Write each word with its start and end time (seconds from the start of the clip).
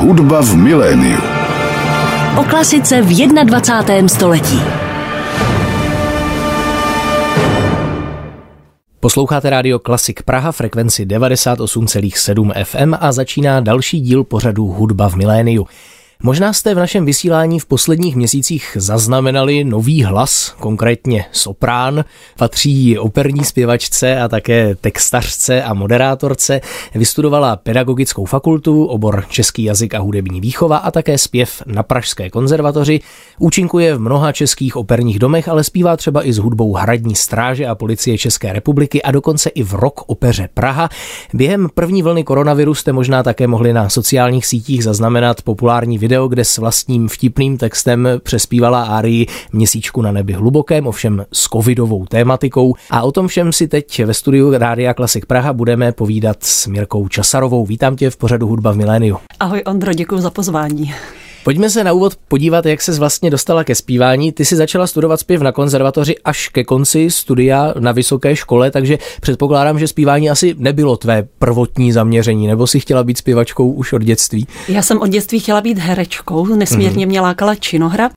Hudba 0.00 0.40
v 0.40 0.56
miléniu. 0.56 1.20
O 2.40 2.44
klasice 2.44 3.02
v 3.02 3.28
21. 3.44 4.08
století. 4.08 4.60
Posloucháte 9.00 9.50
rádio 9.50 9.78
Klasik 9.78 10.22
Praha, 10.22 10.52
frekvenci 10.52 11.06
98,7 11.06 12.64
FM 12.64 12.94
a 13.00 13.12
začíná 13.12 13.60
další 13.60 14.00
díl 14.00 14.24
pořadu 14.24 14.66
Hudba 14.66 15.08
v 15.08 15.16
miléniu. 15.16 15.66
Možná 16.22 16.52
jste 16.52 16.74
v 16.74 16.78
našem 16.78 17.04
vysílání 17.04 17.60
v 17.60 17.66
posledních 17.66 18.16
měsících 18.16 18.76
zaznamenali 18.80 19.64
nový 19.64 20.04
hlas, 20.04 20.54
konkrétně 20.58 21.24
soprán, 21.32 22.04
patří 22.38 22.98
operní 22.98 23.44
zpěvačce 23.44 24.20
a 24.20 24.28
také 24.28 24.74
textařce 24.74 25.62
a 25.62 25.74
moderátorce, 25.74 26.60
vystudovala 26.94 27.56
pedagogickou 27.56 28.24
fakultu, 28.24 28.84
obor 28.84 29.24
český 29.28 29.64
jazyk 29.64 29.94
a 29.94 29.98
hudební 29.98 30.40
výchova 30.40 30.76
a 30.76 30.90
také 30.90 31.18
zpěv 31.18 31.62
na 31.66 31.82
Pražské 31.82 32.30
konzervatoři, 32.30 33.00
účinkuje 33.38 33.94
v 33.94 34.00
mnoha 34.00 34.32
českých 34.32 34.76
operních 34.76 35.18
domech, 35.18 35.48
ale 35.48 35.64
zpívá 35.64 35.96
třeba 35.96 36.26
i 36.26 36.32
s 36.32 36.38
hudbou 36.38 36.74
Hradní 36.74 37.14
stráže 37.14 37.66
a 37.66 37.74
policie 37.74 38.18
České 38.18 38.52
republiky 38.52 39.02
a 39.02 39.10
dokonce 39.10 39.50
i 39.50 39.62
v 39.62 39.74
rock 39.74 40.00
opeře 40.06 40.48
Praha. 40.54 40.88
Během 41.34 41.68
první 41.74 42.02
vlny 42.02 42.24
koronaviru 42.24 42.74
jste 42.74 42.92
možná 42.92 43.22
také 43.22 43.46
mohli 43.46 43.72
na 43.72 43.88
sociálních 43.88 44.46
sítích 44.46 44.84
zaznamenat 44.84 45.42
populární 45.42 45.98
video 45.98 46.09
video, 46.10 46.28
kde 46.28 46.44
s 46.44 46.58
vlastním 46.58 47.08
vtipným 47.08 47.58
textem 47.58 48.08
přespívala 48.22 48.84
Árii 48.84 49.26
Měsíčku 49.52 50.02
na 50.02 50.12
nebi 50.12 50.32
hlubokém, 50.32 50.86
ovšem 50.86 51.24
s 51.32 51.48
covidovou 51.48 52.06
tématikou. 52.06 52.74
A 52.90 53.02
o 53.02 53.12
tom 53.12 53.28
všem 53.28 53.52
si 53.52 53.68
teď 53.68 54.04
ve 54.04 54.14
studiu 54.14 54.58
Rádia 54.58 54.94
Klasik 54.94 55.26
Praha 55.26 55.52
budeme 55.52 55.92
povídat 55.92 56.36
s 56.40 56.66
Mirkou 56.66 57.08
Časarovou. 57.08 57.66
Vítám 57.66 57.96
tě 57.96 58.10
v 58.10 58.16
pořadu 58.16 58.46
Hudba 58.46 58.72
v 58.72 58.76
miléniu. 58.76 59.16
Ahoj 59.40 59.62
Ondro, 59.66 59.92
děkuji 59.92 60.18
za 60.18 60.30
pozvání. 60.30 60.94
Pojďme 61.44 61.70
se 61.70 61.84
na 61.84 61.92
úvod 61.92 62.16
podívat, 62.28 62.66
jak 62.66 62.82
se 62.82 62.92
vlastně 62.92 63.30
dostala 63.30 63.64
ke 63.64 63.74
zpívání. 63.74 64.32
Ty 64.32 64.44
si 64.44 64.56
začala 64.56 64.86
studovat 64.86 65.20
zpěv 65.20 65.42
na 65.42 65.52
konzervatoři 65.52 66.14
až 66.24 66.48
ke 66.48 66.64
konci 66.64 67.10
studia 67.10 67.74
na 67.78 67.92
vysoké 67.92 68.36
škole, 68.36 68.70
takže 68.70 68.98
předpokládám, 69.20 69.78
že 69.78 69.88
zpívání 69.88 70.30
asi 70.30 70.54
nebylo 70.58 70.96
tvé 70.96 71.28
prvotní 71.38 71.92
zaměření, 71.92 72.46
nebo 72.46 72.66
si 72.66 72.80
chtěla 72.80 73.04
být 73.04 73.18
zpěvačkou 73.18 73.72
už 73.72 73.92
od 73.92 74.02
dětství? 74.02 74.46
Já 74.68 74.82
jsem 74.82 75.00
od 75.00 75.06
dětství 75.06 75.40
chtěla 75.40 75.60
být 75.60 75.78
herečkou, 75.78 76.46
nesmírně 76.46 77.06
mě 77.06 77.20
lákala 77.20 77.54
činohra, 77.54 78.10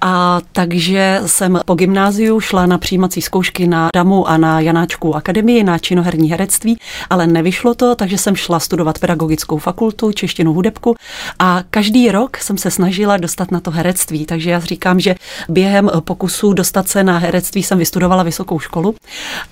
a 0.00 0.40
takže 0.52 1.20
jsem 1.26 1.60
po 1.64 1.74
gymnáziu 1.74 2.40
šla 2.40 2.66
na 2.66 2.78
přijímací 2.78 3.22
zkoušky 3.22 3.66
na 3.66 3.88
DAMu 3.94 4.28
a 4.28 4.36
na 4.36 4.60
Janáčku 4.60 5.16
akademii 5.16 5.64
na 5.64 5.78
činoherní 5.78 6.30
herectví, 6.30 6.78
ale 7.10 7.26
nevyšlo 7.26 7.74
to, 7.74 7.94
takže 7.94 8.18
jsem 8.18 8.36
šla 8.36 8.60
studovat 8.60 8.98
pedagogickou 8.98 9.58
fakultu, 9.58 10.12
češtinu 10.12 10.52
hudebku 10.52 10.94
a 11.38 11.62
každý 11.70 12.10
rok 12.10 12.36
jsem 12.36 12.58
se 12.58 12.65
se 12.66 12.70
snažila 12.70 13.16
dostat 13.16 13.50
na 13.50 13.60
to 13.60 13.70
herectví. 13.70 14.26
Takže 14.26 14.50
já 14.50 14.60
říkám, 14.60 15.00
že 15.00 15.14
během 15.48 15.90
pokusu 16.00 16.52
dostat 16.52 16.88
se 16.88 17.04
na 17.04 17.18
herectví 17.18 17.62
jsem 17.62 17.78
vystudovala 17.78 18.22
vysokou 18.22 18.58
školu 18.58 18.94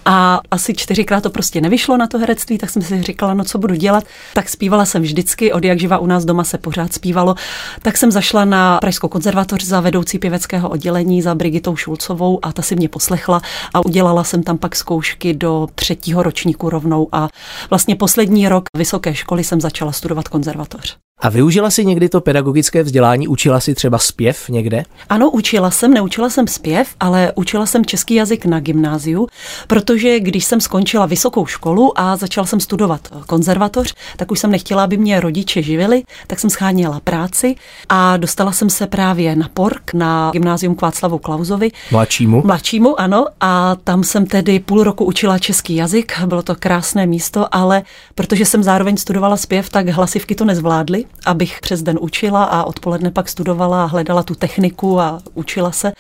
a 0.05 0.41
asi 0.51 0.75
čtyřikrát 0.75 1.23
to 1.23 1.31
prostě 1.31 1.61
nevyšlo 1.61 1.97
na 1.97 2.07
to 2.07 2.19
herectví, 2.19 2.59
tak 2.59 2.71
jsem 2.71 2.83
si 2.83 3.03
říkala, 3.03 3.35
no 3.35 3.45
co 3.45 3.59
budu 3.59 3.75
dělat. 3.75 4.05
Tak 4.35 4.49
zpívala 4.49 4.85
jsem 4.85 5.03
vždycky, 5.03 5.53
od 5.53 5.65
jak 5.65 5.81
živa 5.81 5.99
u 5.99 6.07
nás 6.07 6.25
doma 6.25 6.45
se 6.45 6.59
pořád 6.59 6.93
zpívalo. 6.93 7.35
Tak 7.83 7.97
jsem 7.97 8.11
zašla 8.11 8.45
na 8.45 8.79
Pražskou 8.79 9.09
konzervatoř 9.09 9.65
za 9.65 9.81
vedoucí 9.81 10.19
pěveckého 10.19 10.69
oddělení 10.69 11.23
za 11.23 11.35
Brigitou 11.35 11.77
Šulcovou 11.77 12.39
a 12.43 12.53
ta 12.53 12.63
si 12.63 12.77
mě 12.77 12.89
poslechla 12.89 13.43
a 13.75 13.87
udělala 13.87 14.25
jsem 14.25 14.43
tam 14.43 14.59
pak 14.59 14.77
zkoušky 14.77 15.35
do 15.35 15.69
třetího 15.75 16.23
ročníku 16.23 16.71
rovnou 16.71 17.09
a 17.13 17.29
vlastně 17.71 17.97
poslední 17.97 18.49
rok 18.49 18.65
vysoké 18.77 19.15
školy 19.15 19.45
jsem 19.45 19.61
začala 19.61 19.93
studovat 19.93 20.29
konzervatoř. 20.29 21.05
A 21.25 21.29
využila 21.29 21.71
si 21.71 21.85
někdy 21.85 22.09
to 22.09 22.21
pedagogické 22.21 22.83
vzdělání? 22.83 23.29
Učila 23.29 23.61
si 23.61 23.75
třeba 23.75 23.99
zpěv 23.99 24.49
někde? 24.49 24.85
Ano, 25.09 25.31
učila 25.31 25.71
jsem, 25.71 25.95
neučila 25.95 26.31
jsem 26.31 26.47
zpěv, 26.47 26.89
ale 27.01 27.33
učila 27.35 27.67
jsem 27.67 27.85
český 27.85 28.15
jazyk 28.15 28.47
na 28.47 28.61
gymnáziu, 28.61 29.27
protože 29.67 30.21
když 30.21 30.45
jsem 30.45 30.61
skončila 30.61 31.07
vysokou 31.07 31.47
školu 31.47 32.01
a 32.01 32.17
začala 32.17 32.47
jsem 32.47 32.61
studovat 32.61 33.09
konzervatoř, 33.27 33.95
tak 34.17 34.31
už 34.31 34.39
jsem 34.39 34.51
nechtěla, 34.51 34.85
aby 34.85 34.97
mě 34.97 35.21
rodiče 35.21 35.63
živili, 35.63 36.03
tak 36.27 36.41
jsem 36.41 36.51
scháněla 36.51 37.01
práci 37.05 37.55
a 37.89 38.17
dostala 38.17 38.53
jsem 38.53 38.71
se 38.71 38.87
právě 38.87 39.37
na 39.37 39.49
PORK, 39.55 39.95
na 39.95 40.31
gymnázium 40.33 40.75
k 40.75 40.83
Václavu 40.83 41.19
Klauzovi. 41.19 41.71
Mladšímu? 41.91 42.43
Mladšímu, 42.45 43.01
ano. 43.01 43.27
A 43.41 43.77
tam 43.85 44.05
jsem 44.05 44.27
tedy 44.27 44.61
půl 44.61 44.85
roku 44.85 45.05
učila 45.05 45.39
český 45.39 45.77
jazyk, 45.77 46.13
bylo 46.27 46.43
to 46.43 46.55
krásné 46.55 47.07
místo, 47.07 47.55
ale 47.55 47.83
protože 48.15 48.45
jsem 48.45 48.63
zároveň 48.63 48.97
studovala 48.97 49.37
zpěv, 49.37 49.71
tak 49.71 49.89
hlasivky 49.89 50.35
to 50.35 50.45
nezvládly 50.45 51.04
abych 51.27 51.61
přes 51.61 51.83
den 51.83 51.99
učila 52.01 52.45
a 52.45 52.65
odpoledne 52.65 53.11
pak 53.11 53.29
studovala 53.29 53.83
a 53.83 53.87
hledala 53.87 54.23
tu 54.23 54.35
techniku 54.35 55.01
a 55.01 55.21
učila 55.35 55.73
se 55.73 55.93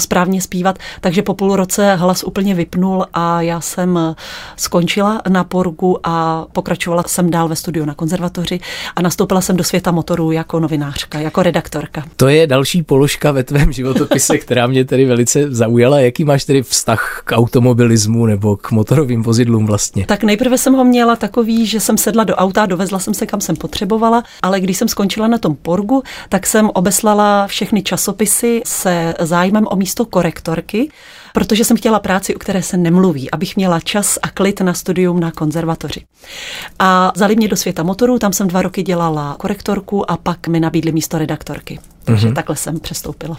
správně 0.00 0.42
zpívat. 0.42 0.78
Takže 1.00 1.22
po 1.22 1.34
půl 1.34 1.56
roce 1.56 1.94
hlas 1.94 2.24
úplně 2.24 2.54
vypnul 2.54 3.06
a 3.14 3.42
já 3.42 3.60
jsem 3.60 4.14
skončila 4.56 5.22
na 5.28 5.44
Porgu 5.44 5.98
a 6.06 6.46
pokračovala 6.52 7.02
jsem 7.06 7.30
dál 7.30 7.48
ve 7.48 7.56
studiu 7.56 7.84
na 7.84 7.94
konzervatoři 7.94 8.60
a 8.96 9.02
nastoupila 9.02 9.40
jsem 9.40 9.56
do 9.56 9.64
světa 9.64 9.90
motorů 9.90 10.32
jako 10.32 10.60
novinářka, 10.60 11.20
jako 11.20 11.42
redaktorka. 11.42 12.04
To 12.16 12.28
je 12.28 12.46
další 12.46 12.82
položka 12.82 13.32
ve 13.32 13.44
tvém 13.44 13.72
životopise, 13.72 14.38
která 14.38 14.66
mě 14.66 14.84
tedy 14.84 15.04
velice 15.04 15.54
zaujala. 15.54 16.00
Jaký 16.00 16.24
máš 16.24 16.44
tedy 16.44 16.62
vztah 16.62 17.22
k 17.24 17.32
automobilismu 17.36 18.26
nebo 18.26 18.56
k 18.56 18.70
motorovým 18.70 19.22
vozidlům 19.22 19.66
vlastně? 19.66 20.06
Tak 20.06 20.24
nejprve 20.24 20.58
jsem 20.58 20.74
ho 20.74 20.84
měla 20.84 21.16
takový, 21.16 21.66
že 21.66 21.80
jsem 21.80 21.98
sedla 21.98 22.24
do 22.24 22.34
auta, 22.34 22.66
dovezla 22.66 22.98
jsem 22.98 23.14
se 23.14 23.26
kam 23.26 23.40
jsem 23.40 23.56
potřebovala, 23.56 24.22
ale 24.42 24.51
když 24.60 24.76
jsem 24.76 24.88
skončila 24.88 25.26
na 25.26 25.38
tom 25.38 25.56
porgu, 25.56 26.02
tak 26.28 26.46
jsem 26.46 26.70
obeslala 26.74 27.46
všechny 27.46 27.82
časopisy 27.82 28.62
se 28.66 29.14
zájmem 29.20 29.66
o 29.70 29.76
místo 29.76 30.04
korektorky, 30.04 30.88
protože 31.34 31.64
jsem 31.64 31.76
chtěla 31.76 32.00
práci, 32.00 32.34
o 32.34 32.38
které 32.38 32.62
se 32.62 32.76
nemluví, 32.76 33.30
abych 33.30 33.56
měla 33.56 33.80
čas 33.80 34.18
a 34.22 34.30
klid 34.30 34.60
na 34.60 34.74
studium 34.74 35.20
na 35.20 35.30
konzervatoři. 35.30 36.04
A 36.78 37.12
vzali 37.14 37.36
mě 37.36 37.48
do 37.48 37.56
světa 37.56 37.82
motorů, 37.82 38.18
tam 38.18 38.32
jsem 38.32 38.48
dva 38.48 38.62
roky 38.62 38.82
dělala 38.82 39.36
korektorku 39.38 40.10
a 40.10 40.16
pak 40.16 40.48
mi 40.48 40.60
nabídli 40.60 40.92
místo 40.92 41.18
redaktorky. 41.18 41.78
Takže 42.04 42.28
mm-hmm. 42.28 42.34
takhle 42.34 42.56
jsem 42.56 42.80
přestoupila. 42.80 43.38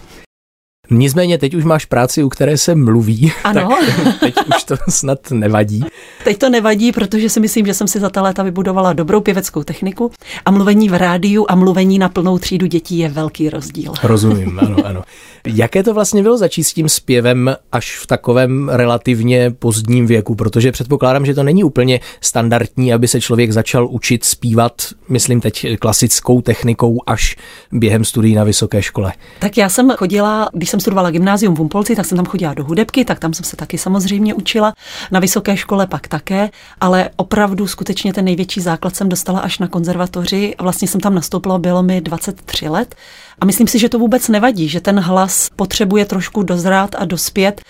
Nicméně 0.90 1.38
teď 1.38 1.54
už 1.54 1.64
máš 1.64 1.84
práci, 1.84 2.22
u 2.22 2.28
které 2.28 2.58
se 2.58 2.74
mluví. 2.74 3.32
Ano. 3.44 3.68
Tak 3.68 4.18
teď 4.20 4.34
už 4.56 4.64
to 4.64 4.76
snad 4.88 5.30
nevadí. 5.30 5.84
Teď 6.24 6.38
to 6.38 6.50
nevadí, 6.50 6.92
protože 6.92 7.28
si 7.28 7.40
myslím, 7.40 7.66
že 7.66 7.74
jsem 7.74 7.88
si 7.88 8.00
za 8.00 8.10
ta 8.10 8.22
léta 8.22 8.42
vybudovala 8.42 8.92
dobrou 8.92 9.20
pěveckou 9.20 9.62
techniku 9.62 10.10
a 10.44 10.50
mluvení 10.50 10.88
v 10.88 10.94
rádiu 10.94 11.46
a 11.48 11.54
mluvení 11.54 11.98
na 11.98 12.08
plnou 12.08 12.38
třídu 12.38 12.66
dětí 12.66 12.98
je 12.98 13.08
velký 13.08 13.50
rozdíl. 13.50 13.92
Rozumím, 14.02 14.58
ano, 14.58 14.76
ano. 14.84 15.02
Jaké 15.46 15.82
to 15.82 15.94
vlastně 15.94 16.22
bylo 16.22 16.38
začít 16.38 16.64
s 16.64 16.74
tím 16.74 16.88
zpěvem 16.88 17.56
až 17.72 17.98
v 17.98 18.06
takovém 18.06 18.68
relativně 18.68 19.50
pozdním 19.50 20.06
věku? 20.06 20.34
Protože 20.34 20.72
předpokládám, 20.72 21.26
že 21.26 21.34
to 21.34 21.42
není 21.42 21.64
úplně 21.64 22.00
standardní, 22.20 22.92
aby 22.92 23.08
se 23.08 23.20
člověk 23.20 23.52
začal 23.52 23.88
učit 23.90 24.24
zpívat, 24.24 24.82
myslím 25.08 25.40
teď 25.40 25.66
klasickou 25.78 26.40
technikou, 26.40 26.98
až 27.06 27.36
během 27.72 28.04
studií 28.04 28.34
na 28.34 28.44
vysoké 28.44 28.82
škole. 28.82 29.12
Tak 29.38 29.56
já 29.56 29.68
jsem 29.68 29.90
chodila, 29.90 30.48
když 30.52 30.73
jsem 30.74 30.80
studovala 30.80 31.10
gymnázium 31.10 31.54
v 31.54 31.60
Umpolci, 31.60 31.96
tak 31.96 32.06
jsem 32.06 32.16
tam 32.16 32.26
chodila 32.26 32.54
do 32.54 32.64
hudebky, 32.64 33.04
tak 33.04 33.18
tam 33.18 33.34
jsem 33.34 33.44
se 33.44 33.56
taky 33.56 33.78
samozřejmě 33.78 34.34
učila. 34.34 34.72
Na 35.10 35.20
vysoké 35.20 35.56
škole 35.56 35.86
pak 35.86 36.08
také, 36.08 36.50
ale 36.80 37.10
opravdu 37.16 37.66
skutečně 37.66 38.12
ten 38.12 38.24
největší 38.24 38.60
základ 38.60 38.96
jsem 38.96 39.08
dostala 39.08 39.40
až 39.40 39.58
na 39.58 39.68
konzervatoři. 39.68 40.54
Vlastně 40.60 40.88
jsem 40.88 41.00
tam 41.00 41.14
nastoupila, 41.14 41.58
bylo 41.58 41.82
mi 41.82 42.00
23 42.00 42.68
let 42.68 42.94
a 43.40 43.46
myslím 43.46 43.66
si, 43.66 43.78
že 43.78 43.88
to 43.88 43.98
vůbec 43.98 44.28
nevadí, 44.28 44.68
že 44.68 44.80
ten 44.80 45.00
hlas 45.00 45.48
potřebuje 45.56 46.04
trošku 46.04 46.42
dozrát 46.42 46.90
a 46.98 47.04
dospět 47.04 47.60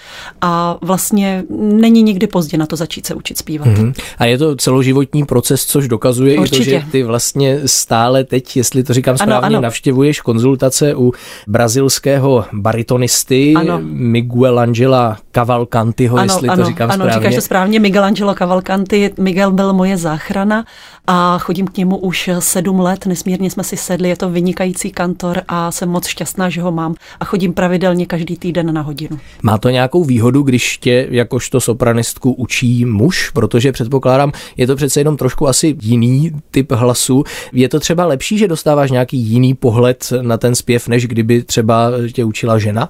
a 0.41 0.77
vlastně 0.83 1.45
není 1.51 2.03
nikdy 2.03 2.27
pozdě 2.27 2.59
na 2.59 2.67
to 2.67 2.77
začít 2.77 3.07
se 3.07 3.15
učit 3.15 3.39
zpívat. 3.39 3.69
Mm-hmm. 3.69 3.95
A 4.19 4.25
je 4.25 4.39
to 4.39 4.57
celoživotní 4.57 5.25
proces, 5.25 5.65
což 5.67 5.89
dokazuje 5.89 6.39
Určitě. 6.39 6.57
i 6.57 6.65
to, 6.65 6.71
že 6.71 6.93
ty 6.93 7.03
vlastně 7.03 7.61
stále 7.67 8.25
teď, 8.25 8.57
jestli 8.57 8.83
to 8.83 8.95
říkám 8.95 9.17
správně, 9.17 9.47
ano, 9.47 9.57
ano. 9.57 9.61
navštěvuješ 9.61 10.21
konzultace 10.21 10.95
u 10.95 11.13
brazilského 11.47 12.45
baritonisty 12.53 13.55
ano. 13.55 13.81
Miguel 13.83 14.59
Angela 14.59 15.19
Cavalcantiho, 15.35 16.17
ano, 16.17 16.25
jestli 16.25 16.49
ano, 16.49 16.63
to 16.63 16.69
říkám 16.69 16.91
ano, 16.91 17.05
správně. 17.05 17.21
říkáš 17.21 17.35
to 17.35 17.41
správně, 17.41 17.81
Miguel 17.81 18.05
Angelo 18.05 18.35
Cavalcanti. 18.35 19.11
Miguel 19.19 19.53
byl 19.53 19.73
moje 19.73 19.97
záchrana 19.97 20.65
a 21.07 21.39
chodím 21.39 21.67
k 21.67 21.77
němu 21.77 21.97
už 21.97 22.31
sedm 22.39 22.81
let, 22.81 23.07
nesmírně 23.07 23.51
jsme 23.51 23.65
si 23.65 23.77
sedli, 23.77 24.09
je 24.09 24.17
to 24.17 24.31
vynikající 24.31 24.91
kantor 24.91 25.43
a 25.49 25.54
jsem 25.71 25.89
moc 25.89 26.07
šťastná, 26.07 26.49
že 26.49 26.63
ho 26.63 26.73
mám 26.73 26.95
a 27.21 27.25
chodím 27.25 27.53
pravidelně 27.53 28.07
každý 28.07 28.37
týden 28.37 28.75
na 28.75 28.81
hodinu. 28.81 29.19
Má 29.43 29.59
to 29.59 29.71
nějakou 29.71 30.05
výhodu, 30.05 30.43
když 30.43 30.79
tě 30.79 31.07
jakožto 31.11 31.61
sopranistku 31.61 32.33
učí 32.33 32.85
muž, 32.85 33.31
protože 33.31 33.73
předpokládám, 33.73 34.33
je 34.57 34.67
to 34.67 34.77
přece 34.77 35.01
jenom 35.01 35.17
trošku 35.17 35.49
asi 35.49 35.77
jiný 35.83 36.33
typ 36.51 36.73
hlasu. 36.73 37.25
Je 37.53 37.69
to 37.69 37.81
třeba 37.81 38.07
lepší, 38.07 38.39
že 38.39 38.49
dostáváš 38.49 38.91
nějaký 38.91 39.17
jiný 39.17 39.55
pohled 39.55 40.13
na 40.21 40.37
ten 40.37 40.55
zpěv, 40.55 40.89
než 40.89 41.07
kdyby 41.07 41.43
třeba 41.43 41.91
tě 42.13 42.25
učila 42.25 42.59
žena? 42.59 42.89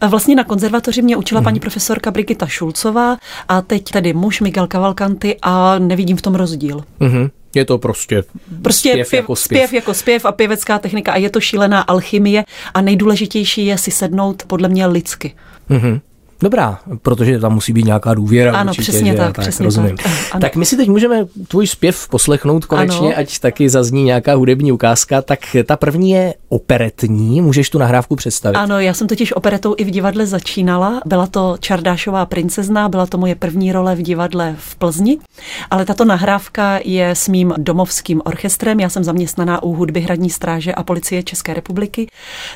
A 0.00 0.06
vlastně 0.06 0.34
na 0.34 0.44
konzervatoři 0.44 1.02
mě 1.02 1.16
učila 1.16 1.38
hmm. 1.38 1.44
paní 1.44 1.60
profesorka 1.60 2.10
Brigita 2.10 2.46
Šulcová 2.46 3.16
a 3.48 3.62
teď 3.62 3.84
tedy 3.90 4.12
muž 4.12 4.40
Miguel 4.40 4.66
Cavalcanti 4.66 5.36
a 5.42 5.78
nevidím 5.78 6.16
v 6.16 6.22
tom 6.22 6.34
rozdíl. 6.34 6.84
Hmm. 7.00 7.28
Je 7.54 7.64
to 7.64 7.78
prostě, 7.78 8.24
prostě 8.62 8.90
zpěv, 8.90 9.10
pěv, 9.10 9.18
jako 9.22 9.36
zpěv. 9.36 9.58
zpěv 9.58 9.72
jako 9.72 9.94
zpěv 9.94 10.24
a 10.24 10.32
pěvecká 10.32 10.78
technika 10.78 11.12
a 11.12 11.16
je 11.16 11.30
to 11.30 11.40
šílená 11.40 11.80
alchymie 11.80 12.44
a 12.74 12.80
nejdůležitější 12.80 13.66
je 13.66 13.78
si 13.78 13.90
sednout 13.90 14.42
podle 14.46 14.68
mě 14.68 14.86
lidsky. 14.86 15.34
Mm-hmm. 15.70 16.00
Dobrá, 16.44 16.78
protože 17.02 17.38
tam 17.38 17.54
musí 17.54 17.72
být 17.72 17.84
nějaká 17.84 18.14
důvěra. 18.14 18.52
Ano, 18.52 18.70
určitě, 18.70 18.92
přesně 18.92 19.12
že, 19.12 19.16
tak, 19.18 19.36
tak, 19.36 19.44
přesně 19.44 19.64
rozumím. 19.64 19.96
tak. 19.96 20.12
Ano. 20.32 20.40
Tak 20.40 20.56
my 20.56 20.66
si 20.66 20.76
teď 20.76 20.88
můžeme 20.88 21.26
tvůj 21.48 21.66
zpěv 21.66 22.08
poslechnout 22.08 22.64
konečně, 22.64 23.14
ano. 23.14 23.18
ať 23.18 23.38
taky 23.38 23.68
zazní 23.68 24.04
nějaká 24.04 24.34
hudební 24.34 24.72
ukázka. 24.72 25.22
Tak 25.22 25.40
ta 25.66 25.76
první 25.76 26.10
je 26.10 26.34
operetní, 26.48 27.40
můžeš 27.40 27.70
tu 27.70 27.78
nahrávku 27.78 28.16
představit? 28.16 28.56
Ano, 28.56 28.80
já 28.80 28.94
jsem 28.94 29.06
totiž 29.06 29.32
operetou 29.32 29.74
i 29.78 29.84
v 29.84 29.90
divadle 29.90 30.26
začínala. 30.26 31.00
Byla 31.06 31.26
to 31.26 31.56
Čardášová 31.60 32.26
princezna, 32.26 32.88
byla 32.88 33.06
to 33.06 33.18
moje 33.18 33.34
první 33.34 33.72
role 33.72 33.94
v 33.94 34.02
divadle 34.02 34.56
v 34.58 34.76
Plzni, 34.76 35.18
ale 35.70 35.84
tato 35.84 36.04
nahrávka 36.04 36.80
je 36.84 37.10
s 37.10 37.28
mým 37.28 37.54
domovským 37.56 38.22
orchestrem. 38.24 38.80
Já 38.80 38.88
jsem 38.88 39.04
zaměstnaná 39.04 39.62
u 39.62 39.72
hudby 39.72 40.00
Hradní 40.00 40.30
stráže 40.30 40.74
a 40.74 40.82
policie 40.82 41.22
České 41.22 41.54
republiky, 41.54 42.06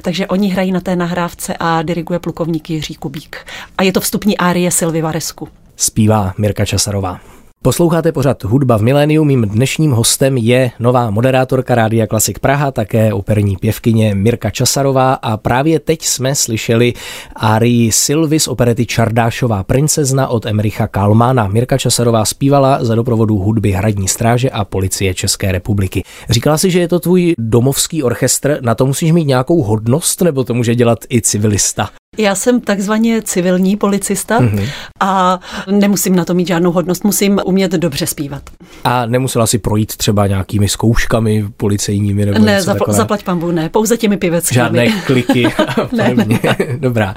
takže 0.03 0.27
oni 0.27 0.49
hrají 0.49 0.73
na 0.73 0.81
té 0.81 0.97
nahrávce 0.97 1.55
a 1.61 1.83
diriguje 1.83 2.19
plukovník 2.19 2.71
Jiří 2.71 2.95
Kubík 2.95 3.37
a 3.79 3.83
je 3.83 3.93
to 3.93 4.01
vstupní 4.01 4.39
árie 4.39 4.71
Silvy 4.71 5.03
Varesku. 5.03 5.49
Zpívá 5.77 6.35
Mirka 6.39 6.65
Časarová. 6.65 7.21
Posloucháte 7.63 8.13
pořad 8.13 8.45
Hudba 8.45 8.77
v 8.77 8.83
miléniu. 8.83 9.25
Mým 9.25 9.43
dnešním 9.43 9.91
hostem 9.91 10.37
je 10.37 10.71
nová 10.79 11.11
moderátorka 11.11 11.75
Rádia 11.75 12.07
Klasik 12.07 12.39
Praha, 12.39 12.71
také 12.71 13.13
operní 13.13 13.57
pěvkyně 13.57 14.15
Mirka 14.15 14.51
Časarová 14.51 15.15
a 15.15 15.37
právě 15.37 15.81
teď 15.81 16.03
jsme 16.03 16.35
slyšeli 16.35 16.93
Ari 17.37 17.93
Silvi 17.93 18.41
z 18.41 18.49
operety 18.49 18.87
Čardášová 18.87 19.63
princezna 19.63 20.29
od 20.29 20.47
Emricha 20.47 20.87
Kalmana. 20.87 21.49
Mirka 21.49 21.79
Časarová 21.79 22.25
zpívala 22.25 22.85
za 22.85 22.95
doprovodu 22.95 23.37
hudby 23.37 23.73
Hradní 23.73 24.09
stráže 24.09 24.51
a 24.51 24.65
policie 24.65 25.15
České 25.15 25.53
republiky. 25.53 26.03
Říkala 26.31 26.59
si, 26.59 26.71
že 26.71 26.81
je 26.81 26.89
to 26.89 27.01
tvůj 27.01 27.35
domovský 27.39 28.03
orchestr, 28.03 28.59
na 28.61 28.75
to 28.75 28.87
musíš 28.87 29.13
mít 29.13 29.25
nějakou 29.25 29.63
hodnost, 29.63 30.23
nebo 30.23 30.45
to 30.45 30.55
může 30.55 30.75
dělat 30.75 30.99
i 31.11 31.21
civilista? 31.21 31.91
Já 32.19 32.35
jsem 32.35 32.61
takzvaně 32.61 33.23
civilní 33.23 33.77
policista 33.77 34.41
mm-hmm. 34.41 34.69
a 35.01 35.41
nemusím 35.71 36.17
na 36.17 36.25
to 36.25 36.35
mít 36.35 36.49
žádnou 36.49 36.73
hodnost, 36.73 37.05
musím 37.05 37.41
umět 37.45 37.73
dobře 37.73 38.07
zpívat. 38.07 38.43
A 38.85 39.07
nemusela 39.07 39.47
si 39.47 39.59
projít 39.59 39.97
třeba 39.97 40.27
nějakými 40.27 40.69
zkouškami 40.69 41.45
policejními 41.57 42.27
nebo 42.27 42.39
Ne, 42.39 42.61
zapl- 42.61 42.93
zaplať 42.93 43.25
pambu, 43.25 43.51
ne, 43.51 43.69
pouze 43.69 43.97
těmi 43.97 44.17
pěveckými. 44.17 44.55
Žádné 44.55 44.87
kliky 45.07 45.47
a 45.59 45.89
ne, 45.93 46.15
ne. 46.15 46.39
Dobrá. 46.79 47.15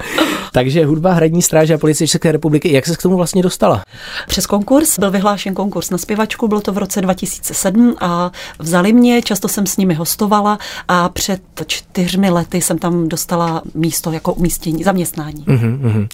Takže 0.52 0.84
hudba 0.84 1.12
Hradní 1.12 1.42
stráže 1.42 1.74
a 1.74 1.78
policie 1.78 2.08
České 2.08 2.32
republiky, 2.32 2.72
jak 2.72 2.86
se 2.86 2.96
k 2.96 3.02
tomu 3.02 3.16
vlastně 3.16 3.42
dostala? 3.42 3.82
Přes 4.28 4.46
konkurs, 4.46 4.98
byl 4.98 5.10
vyhlášen 5.10 5.54
konkurs 5.54 5.90
na 5.90 5.98
zpěvačku, 5.98 6.48
bylo 6.48 6.60
to 6.60 6.72
v 6.72 6.78
roce 6.78 7.00
2007 7.00 7.96
a 8.00 8.32
vzali 8.58 8.92
mě, 8.92 9.22
často 9.22 9.48
jsem 9.48 9.66
s 9.66 9.76
nimi 9.76 9.94
hostovala 9.94 10.58
a 10.88 11.08
před 11.08 11.42
čtyřmi 11.66 12.30
lety 12.30 12.60
jsem 12.60 12.78
tam 12.78 13.08
dostala 13.08 13.62
místo 13.74 14.12
jako 14.12 14.32
umístění 14.32 14.84
zaměstnání. 14.84 15.44
Mm-hmm. 15.44 16.08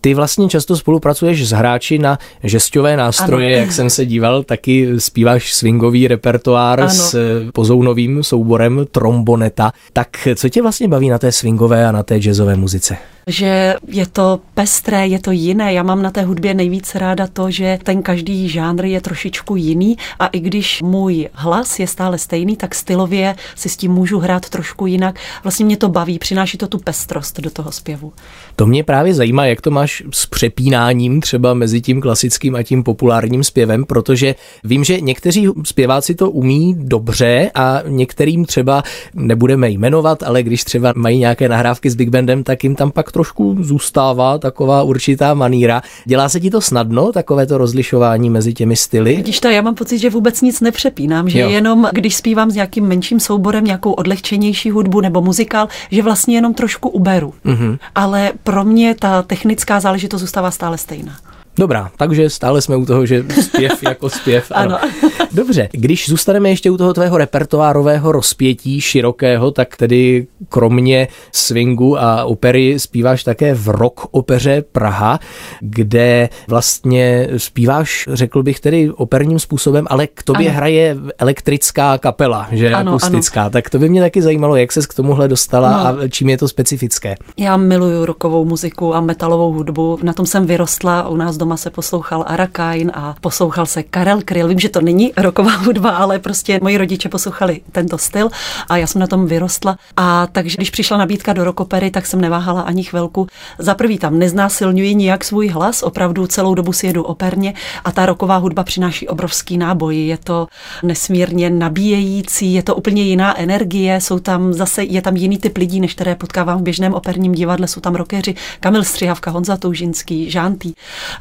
Ty 0.00 0.14
vlastně 0.14 0.48
často 0.48 0.76
spolupracuješ 0.76 1.48
s 1.48 1.50
hráči 1.50 1.98
na 1.98 2.18
žesťové 2.42 2.96
nástroje, 2.96 3.46
ano. 3.46 3.56
jak 3.56 3.72
jsem 3.72 3.90
se 3.90 4.06
díval, 4.06 4.42
taky 4.42 5.00
zpíváš 5.00 5.54
swingový 5.54 6.08
repertoár 6.08 6.80
ano. 6.80 6.90
s 6.90 7.16
pozounovým 7.52 8.22
souborem 8.22 8.86
tromboneta. 8.90 9.72
Tak 9.92 10.08
co 10.34 10.48
tě 10.48 10.62
vlastně 10.62 10.88
baví 10.88 11.08
na 11.08 11.18
té 11.18 11.32
swingové 11.32 11.86
a 11.86 11.92
na 11.92 12.02
té 12.02 12.16
jazzové 12.18 12.56
muzice? 12.56 12.96
Že 13.30 13.74
je 13.88 14.06
to 14.06 14.40
pestré, 14.54 15.06
je 15.06 15.18
to 15.18 15.30
jiné. 15.30 15.72
Já 15.72 15.82
mám 15.82 16.02
na 16.02 16.10
té 16.10 16.22
hudbě 16.22 16.54
nejvíce 16.54 16.98
ráda 16.98 17.26
to, 17.26 17.50
že 17.50 17.78
ten 17.82 18.02
každý 18.02 18.48
žánr 18.48 18.84
je 18.84 19.00
trošičku 19.00 19.56
jiný 19.56 19.96
a 20.18 20.26
i 20.26 20.40
když 20.40 20.82
můj 20.82 21.28
hlas 21.32 21.78
je 21.78 21.86
stále 21.86 22.18
stejný, 22.18 22.56
tak 22.56 22.74
stylově 22.74 23.34
si 23.54 23.68
s 23.68 23.76
tím 23.76 23.92
můžu 23.92 24.18
hrát 24.18 24.48
trošku 24.48 24.86
jinak. 24.86 25.18
Vlastně 25.42 25.66
mě 25.66 25.76
to 25.76 25.88
baví, 25.88 26.18
přináší 26.18 26.58
to 26.58 26.66
tu 26.66 26.78
pestrost 26.78 27.40
do 27.40 27.50
toho 27.50 27.72
zpěvu. 27.72 28.12
To 28.60 28.66
mě 28.66 28.84
právě 28.84 29.14
zajímá, 29.14 29.46
jak 29.46 29.60
to 29.60 29.70
máš 29.70 30.02
s 30.10 30.26
přepínáním 30.26 31.20
třeba 31.20 31.54
mezi 31.54 31.80
tím 31.80 32.00
klasickým 32.00 32.56
a 32.56 32.62
tím 32.62 32.82
populárním 32.82 33.44
zpěvem, 33.44 33.84
protože 33.84 34.34
vím, 34.64 34.84
že 34.84 35.00
někteří 35.00 35.48
zpěváci 35.64 36.14
to 36.14 36.30
umí 36.30 36.74
dobře 36.78 37.50
a 37.54 37.82
některým 37.86 38.44
třeba 38.44 38.82
nebudeme 39.14 39.70
jmenovat, 39.70 40.22
ale 40.22 40.42
když 40.42 40.64
třeba 40.64 40.92
mají 40.96 41.18
nějaké 41.18 41.48
nahrávky 41.48 41.90
s 41.90 41.94
Big 41.94 42.08
Bandem, 42.08 42.44
tak 42.44 42.64
jim 42.64 42.74
tam 42.74 42.90
pak 42.90 43.12
trošku 43.12 43.56
zůstává 43.60 44.38
taková 44.38 44.82
určitá 44.82 45.34
maníra. 45.34 45.82
Dělá 46.04 46.28
se 46.28 46.40
ti 46.40 46.50
to 46.50 46.60
snadno, 46.60 47.12
takové 47.12 47.46
to 47.46 47.58
rozlišování 47.58 48.30
mezi 48.30 48.54
těmi 48.54 48.76
styly? 48.76 49.16
Vidíš 49.16 49.40
to, 49.40 49.48
já 49.48 49.62
mám 49.62 49.74
pocit, 49.74 49.98
že 49.98 50.10
vůbec 50.10 50.42
nic 50.42 50.60
nepřepínám, 50.60 51.28
že 51.28 51.40
jo. 51.40 51.50
jenom 51.50 51.88
když 51.92 52.16
zpívám 52.16 52.50
s 52.50 52.54
nějakým 52.54 52.84
menším 52.84 53.20
souborem, 53.20 53.64
nějakou 53.64 53.92
odlehčenější 53.92 54.70
hudbu 54.70 55.00
nebo 55.00 55.22
muzikál, 55.22 55.68
že 55.90 56.02
vlastně 56.02 56.36
jenom 56.36 56.54
trošku 56.54 56.88
uberu. 56.88 57.34
Mm-hmm. 57.44 57.78
Ale 57.94 58.32
pro 58.50 58.64
mě 58.64 58.94
ta 58.94 59.22
technická 59.22 59.80
záležitost 59.80 60.20
zůstává 60.20 60.50
stále 60.50 60.78
stejná. 60.78 61.16
Dobrá, 61.58 61.90
takže 61.96 62.30
stále 62.30 62.62
jsme 62.62 62.76
u 62.76 62.86
toho, 62.86 63.06
že 63.06 63.24
zpěv 63.42 63.82
jako 63.82 64.10
zpěv. 64.10 64.52
Ano. 64.54 64.78
ano. 64.82 64.92
Dobře, 65.32 65.68
když 65.72 66.08
zůstaneme 66.08 66.48
ještě 66.48 66.70
u 66.70 66.76
toho 66.76 66.94
tvého 66.94 67.18
repertoárového 67.18 68.12
rozpětí 68.12 68.80
širokého, 68.80 69.50
tak 69.50 69.76
tedy 69.76 70.26
kromě 70.48 71.08
swingu 71.32 72.00
a 72.00 72.24
opery 72.24 72.78
zpíváš 72.78 73.24
také 73.24 73.54
v 73.54 73.68
rock 73.68 74.00
opeře 74.10 74.64
Praha, 74.72 75.20
kde 75.60 76.28
vlastně 76.48 77.28
zpíváš, 77.36 78.08
řekl 78.12 78.42
bych 78.42 78.60
tedy 78.60 78.90
operním 78.90 79.38
způsobem, 79.38 79.86
ale 79.90 80.06
k 80.06 80.22
tobě 80.22 80.48
ano. 80.48 80.56
hraje 80.56 80.96
elektrická 81.18 81.98
kapela, 81.98 82.48
že 82.52 82.72
ano, 82.72 82.92
akustická. 82.92 83.40
Ano. 83.42 83.50
Tak 83.50 83.70
to 83.70 83.78
by 83.78 83.88
mě 83.88 84.00
taky 84.00 84.22
zajímalo, 84.22 84.56
jak 84.56 84.72
ses 84.72 84.86
k 84.86 84.94
tomuhle 84.94 85.28
dostala 85.28 85.70
no. 85.92 86.02
a 86.04 86.08
čím 86.08 86.28
je 86.28 86.38
to 86.38 86.48
specifické. 86.48 87.14
Já 87.36 87.56
miluju 87.56 88.04
rokovou 88.04 88.44
muziku 88.44 88.94
a 88.94 89.00
metalovou 89.00 89.52
hudbu. 89.52 89.98
Na 90.02 90.12
tom 90.12 90.26
jsem 90.26 90.46
vyrostla 90.46 91.08
u 91.08 91.16
nás 91.16 91.36
doma 91.40 91.56
se 91.56 91.70
poslouchal 91.70 92.24
Arakain 92.26 92.92
a 92.94 93.14
poslouchal 93.20 93.66
se 93.66 93.82
Karel 93.82 94.20
Kryl. 94.24 94.48
Vím, 94.48 94.58
že 94.58 94.68
to 94.68 94.80
není 94.80 95.12
roková 95.16 95.56
hudba, 95.56 95.90
ale 95.90 96.18
prostě 96.18 96.58
moji 96.62 96.76
rodiče 96.76 97.08
poslouchali 97.08 97.60
tento 97.72 97.98
styl 97.98 98.28
a 98.68 98.76
já 98.76 98.86
jsem 98.86 99.00
na 99.00 99.06
tom 99.06 99.26
vyrostla. 99.26 99.76
A 99.96 100.26
takže 100.26 100.56
když 100.56 100.70
přišla 100.70 100.96
nabídka 100.96 101.32
do 101.32 101.44
rokopery, 101.44 101.90
tak 101.90 102.06
jsem 102.06 102.20
neváhala 102.20 102.60
ani 102.60 102.82
chvilku. 102.84 103.26
Za 103.58 103.74
prvý 103.74 103.98
tam 103.98 104.18
neznásilňuji 104.18 104.94
nijak 104.94 105.24
svůj 105.24 105.48
hlas, 105.48 105.82
opravdu 105.82 106.26
celou 106.26 106.54
dobu 106.54 106.72
si 106.72 106.86
jedu 106.86 107.02
operně 107.02 107.54
a 107.84 107.92
ta 107.92 108.06
roková 108.06 108.36
hudba 108.36 108.64
přináší 108.64 109.08
obrovský 109.08 109.58
náboj. 109.58 109.96
Je 109.96 110.18
to 110.18 110.46
nesmírně 110.82 111.50
nabíjející, 111.50 112.54
je 112.54 112.62
to 112.62 112.74
úplně 112.74 113.02
jiná 113.02 113.40
energie, 113.40 114.00
jsou 114.00 114.18
tam 114.18 114.52
zase, 114.52 114.84
je 114.84 115.02
tam 115.02 115.16
jiný 115.16 115.38
typ 115.38 115.56
lidí, 115.56 115.80
než 115.80 115.94
které 115.94 116.14
potkávám 116.14 116.58
v 116.58 116.62
běžném 116.62 116.94
operním 116.94 117.32
divadle, 117.32 117.68
jsou 117.68 117.80
tam 117.80 117.94
rokeři, 117.94 118.34
Kamil 118.60 118.84
Střihavka, 118.84 119.30
Honza 119.30 119.56
Toužinský, 119.56 120.30
Žántý 120.30 120.72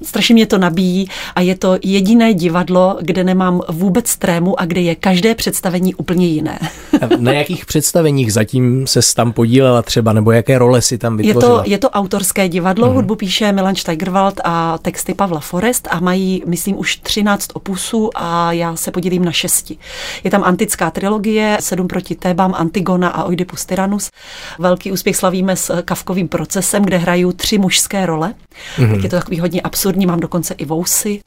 strašně 0.10 0.34
mě 0.34 0.46
to 0.46 0.58
nabíjí 0.58 1.08
a 1.36 1.42
je 1.42 1.58
to 1.58 1.78
jediné 1.84 2.34
divadlo, 2.34 2.98
kde 3.02 3.24
nemám 3.24 3.62
vůbec 3.70 4.16
trému 4.16 4.60
a 4.60 4.66
kde 4.66 4.82
je 4.82 4.96
každé 4.96 5.36
představení 5.36 5.96
úplně 5.96 6.28
jiné. 6.28 6.60
Na 7.18 7.32
jakých 7.32 7.66
představeních 7.66 8.34
zatím 8.34 8.88
se 8.88 9.00
tam 9.16 9.34
podílela 9.34 9.82
třeba, 9.82 10.14
nebo 10.14 10.32
jaké 10.32 10.58
role 10.58 10.82
si 10.82 10.98
tam 10.98 11.18
vytvořila? 11.18 11.58
Je 11.58 11.64
to, 11.64 11.70
je 11.70 11.78
to 11.78 11.90
autorské 11.90 12.50
divadlo, 12.50 12.88
mm. 12.88 12.94
hudbu 12.94 13.16
píše 13.16 13.52
Milan 13.52 13.76
Steigerwald 13.76 14.42
a 14.44 14.78
texty 14.78 15.14
Pavla 15.14 15.40
Forest 15.40 15.88
a 15.92 16.00
mají, 16.00 16.44
myslím, 16.46 16.80
už 16.80 16.98
13 16.98 17.48
opusů 17.54 18.10
a 18.16 18.52
já 18.52 18.76
se 18.76 18.92
podílím 18.92 19.26
na 19.26 19.32
šesti. 19.32 19.78
Je 20.24 20.32
tam 20.32 20.44
antická 20.44 20.92
trilogie, 20.92 21.58
Sedm 21.60 21.88
proti 21.88 22.16
Tébám, 22.16 22.54
Antigona 22.58 23.10
a 23.10 23.24
Oidipus 23.24 23.66
Tyrannus. 23.66 24.10
Velký 24.60 24.92
úspěch 24.92 25.16
slavíme 25.16 25.56
s 25.56 25.82
kavkovým 25.82 26.28
procesem, 26.28 26.84
kde 26.84 26.98
hrají 26.98 27.26
tři 27.36 27.58
mužské 27.58 28.06
role. 28.06 28.34
Mm. 28.78 28.92
Tak 28.92 29.04
je 29.04 29.10
to 29.10 29.16
takový 29.16 29.40
hodně 29.40 29.62
absurdní, 29.62 29.99
mám 30.06 30.20
dokonce 30.20 30.54
i 30.54 30.66
vousy. 30.66 31.22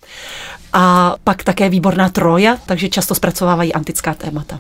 A 0.73 1.17
pak 1.25 1.45
také 1.45 1.69
výborná 1.69 2.09
Troja, 2.09 2.57
takže 2.67 2.89
často 2.89 3.15
zpracovávají 3.15 3.73
antická 3.73 4.15
témata. 4.15 4.59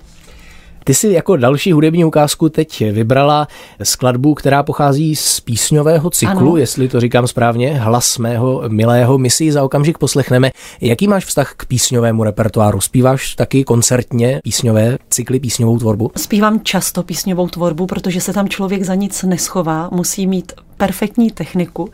Ty 0.85 0.95
si 0.95 1.09
jako 1.09 1.37
další 1.37 1.73
hudební 1.73 2.04
ukázku 2.04 2.49
teď 2.49 2.92
vybrala 2.92 3.49
skladbu, 3.83 4.35
která 4.35 4.62
pochází 4.62 5.16
z 5.16 5.40
písňového 5.40 6.11
cyklu, 6.11 6.50
ano. 6.50 6.57
jestli 6.57 6.88
to 6.88 7.00
říkám 7.00 7.26
správně, 7.26 7.78
hlas 7.78 8.19
mého 8.19 8.62
milého, 8.69 9.19
my 9.19 9.31
si 9.31 9.45
ji 9.45 9.52
za 9.52 9.64
okamžik 9.64 9.99
poslechneme. 9.99 10.50
Jaký 10.81 11.09
máš 11.09 11.25
vztah 11.25 11.54
k 11.57 11.66
písňovému 11.66 12.25
repertoáru? 12.25 12.81
Zpíváš 12.81 13.35
taky 13.35 13.64
koncertně 13.64 14.40
písňové 14.45 14.99
cykly, 15.11 15.40
písňovou 15.40 15.78
tvorbu? 15.78 16.11
Zpívám 16.16 16.61
často 16.61 17.02
písňovou 17.02 17.49
tvorbu, 17.49 17.87
protože 17.87 18.21
se 18.21 18.33
tam 18.33 18.49
člověk 18.49 18.83
za 18.83 18.95
nic 18.95 19.23
neschová, 19.23 19.88
musí 19.92 20.26
mít 20.26 20.52
perfektní 20.82 21.30
techniku 21.30 21.90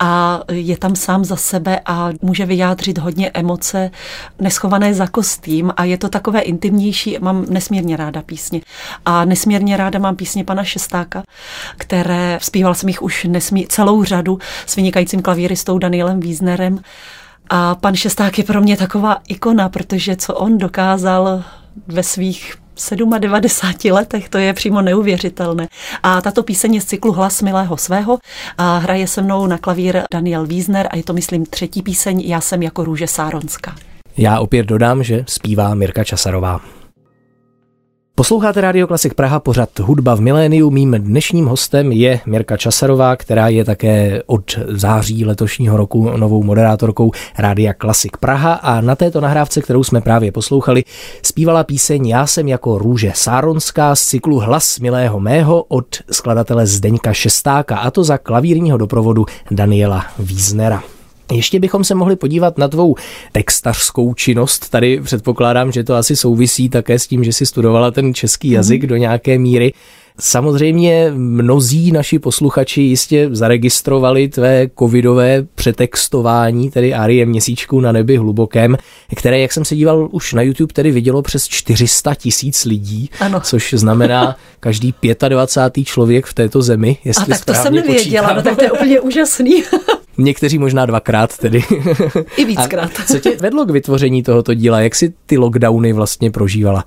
a 0.00 0.40
je 0.52 0.78
tam 0.78 0.96
sám 0.96 1.24
za 1.24 1.36
sebe 1.36 1.80
a 1.86 2.10
může 2.22 2.46
vyjádřit 2.46 2.98
hodně 2.98 3.30
emoce 3.34 3.90
neschované 4.38 4.94
za 4.94 5.06
kostým 5.06 5.72
a 5.76 5.84
je 5.84 5.98
to 5.98 6.08
takové 6.08 6.40
intimnější. 6.40 7.18
Mám 7.20 7.46
nesmírně 7.48 7.96
ráda 7.96 8.22
písně 8.22 8.60
a 9.04 9.24
nesmírně 9.24 9.76
ráda 9.76 9.98
mám 9.98 10.16
písně 10.16 10.44
pana 10.44 10.64
Šestáka, 10.64 11.22
které 11.76 12.38
zpíval 12.42 12.74
jsem 12.74 12.88
jich 12.88 13.02
už 13.02 13.24
nesmí, 13.24 13.66
celou 13.66 14.04
řadu 14.04 14.38
s 14.66 14.76
vynikajícím 14.76 15.22
klavíristou 15.22 15.78
Danielem 15.78 16.20
Wiesnerem. 16.20 16.80
A 17.50 17.74
pan 17.74 17.94
Šesták 17.94 18.38
je 18.38 18.44
pro 18.44 18.60
mě 18.60 18.76
taková 18.76 19.16
ikona, 19.28 19.68
protože 19.68 20.16
co 20.16 20.34
on 20.34 20.58
dokázal 20.58 21.44
ve 21.86 22.02
svých 22.02 22.59
97 23.18 23.92
letech, 23.92 24.28
to 24.28 24.38
je 24.38 24.52
přímo 24.52 24.82
neuvěřitelné. 24.82 25.68
A 26.02 26.20
tato 26.20 26.42
píseň 26.42 26.74
je 26.74 26.80
z 26.80 26.84
cyklu 26.84 27.12
Hlas 27.12 27.42
milého 27.42 27.76
svého 27.76 28.18
a 28.58 28.78
hraje 28.78 29.06
se 29.06 29.22
mnou 29.22 29.46
na 29.46 29.58
klavír 29.58 30.02
Daniel 30.12 30.46
Wiesner 30.46 30.88
a 30.90 30.96
je 30.96 31.02
to, 31.02 31.12
myslím, 31.12 31.46
třetí 31.46 31.82
píseň 31.82 32.20
Já 32.20 32.40
jsem 32.40 32.62
jako 32.62 32.84
růže 32.84 33.06
Sáronská. 33.06 33.74
Já 34.16 34.40
opět 34.40 34.66
dodám, 34.66 35.02
že 35.02 35.24
zpívá 35.28 35.74
Mirka 35.74 36.04
Časarová. 36.04 36.60
Posloucháte 38.20 38.60
Radio 38.60 38.86
Klasik 38.86 39.14
Praha, 39.14 39.40
pořad 39.40 39.78
Hudba 39.78 40.14
v 40.14 40.20
miléniu. 40.20 40.70
Mým 40.70 40.92
dnešním 40.92 41.46
hostem 41.46 41.92
je 41.92 42.20
Mirka 42.26 42.56
Časarová, 42.56 43.16
která 43.16 43.48
je 43.48 43.64
také 43.64 44.22
od 44.26 44.58
září 44.68 45.24
letošního 45.24 45.76
roku 45.76 46.10
novou 46.16 46.42
moderátorkou 46.42 47.10
Rádia 47.38 47.72
Klasik 47.72 48.16
Praha 48.16 48.52
a 48.52 48.80
na 48.80 48.96
této 48.96 49.20
nahrávce, 49.20 49.62
kterou 49.62 49.84
jsme 49.84 50.00
právě 50.00 50.32
poslouchali, 50.32 50.84
zpívala 51.22 51.64
píseň 51.64 52.08
Já 52.08 52.26
jsem 52.26 52.48
jako 52.48 52.78
růže 52.78 53.12
Sáronská 53.14 53.96
z 53.96 54.02
cyklu 54.02 54.38
Hlas 54.38 54.78
milého 54.78 55.20
mého 55.20 55.62
od 55.62 55.86
skladatele 56.10 56.66
Zdeňka 56.66 57.12
Šestáka 57.12 57.78
a 57.78 57.90
to 57.90 58.04
za 58.04 58.18
klavírního 58.18 58.78
doprovodu 58.78 59.26
Daniela 59.50 60.04
Víznera. 60.18 60.82
Ještě 61.32 61.60
bychom 61.60 61.84
se 61.84 61.94
mohli 61.94 62.16
podívat 62.16 62.58
na 62.58 62.68
tvou 62.68 62.94
textařskou 63.32 64.14
činnost. 64.14 64.70
Tady 64.70 65.00
předpokládám, 65.00 65.72
že 65.72 65.84
to 65.84 65.94
asi 65.94 66.16
souvisí 66.16 66.68
také 66.68 66.98
s 66.98 67.06
tím, 67.06 67.24
že 67.24 67.32
si 67.32 67.46
studovala 67.46 67.90
ten 67.90 68.14
český 68.14 68.48
mhm. 68.48 68.54
jazyk 68.54 68.82
mm. 68.82 68.88
do 68.88 68.96
nějaké 68.96 69.38
míry. 69.38 69.72
Samozřejmě 70.20 71.12
mnozí 71.16 71.92
naši 71.92 72.18
posluchači 72.18 72.82
jistě 72.82 73.28
zaregistrovali 73.32 74.28
tvé 74.28 74.68
covidové 74.78 75.42
přetextování, 75.54 76.70
tedy 76.70 76.94
Arie 76.94 77.26
měsíčku 77.26 77.80
na 77.80 77.92
nebi 77.92 78.16
hlubokém, 78.16 78.76
které, 79.16 79.38
jak 79.38 79.52
jsem 79.52 79.64
se 79.64 79.76
díval 79.76 80.08
už 80.12 80.32
na 80.32 80.42
YouTube, 80.42 80.72
tedy 80.72 80.90
vidělo 80.90 81.22
přes 81.22 81.48
400 81.48 82.14
tisíc 82.14 82.64
lidí, 82.64 83.10
ano. 83.20 83.40
což 83.40 83.74
znamená 83.76 84.36
každý 84.60 84.94
25. 85.28 85.84
člověk 85.84 86.26
v 86.26 86.34
této 86.34 86.62
zemi, 86.62 86.98
jestli 87.04 87.24
A 87.24 87.26
tak 87.26 87.44
to 87.44 87.54
jsem 87.54 87.74
nevěděla, 87.74 88.32
no 88.32 88.42
tak 88.42 88.56
to 88.56 88.64
je 88.64 88.72
úplně 88.72 89.00
úžasný. 89.00 89.62
Někteří 90.20 90.58
možná 90.58 90.86
dvakrát 90.86 91.38
tedy. 91.38 91.64
I 92.36 92.44
víckrát. 92.44 92.90
A 93.00 93.04
co 93.04 93.18
tě 93.18 93.36
vedlo 93.36 93.66
k 93.66 93.70
vytvoření 93.70 94.22
tohoto 94.22 94.54
díla? 94.54 94.80
Jak 94.80 94.94
si 94.94 95.12
ty 95.26 95.38
lockdowny 95.38 95.92
vlastně 95.92 96.30
prožívala? 96.30 96.84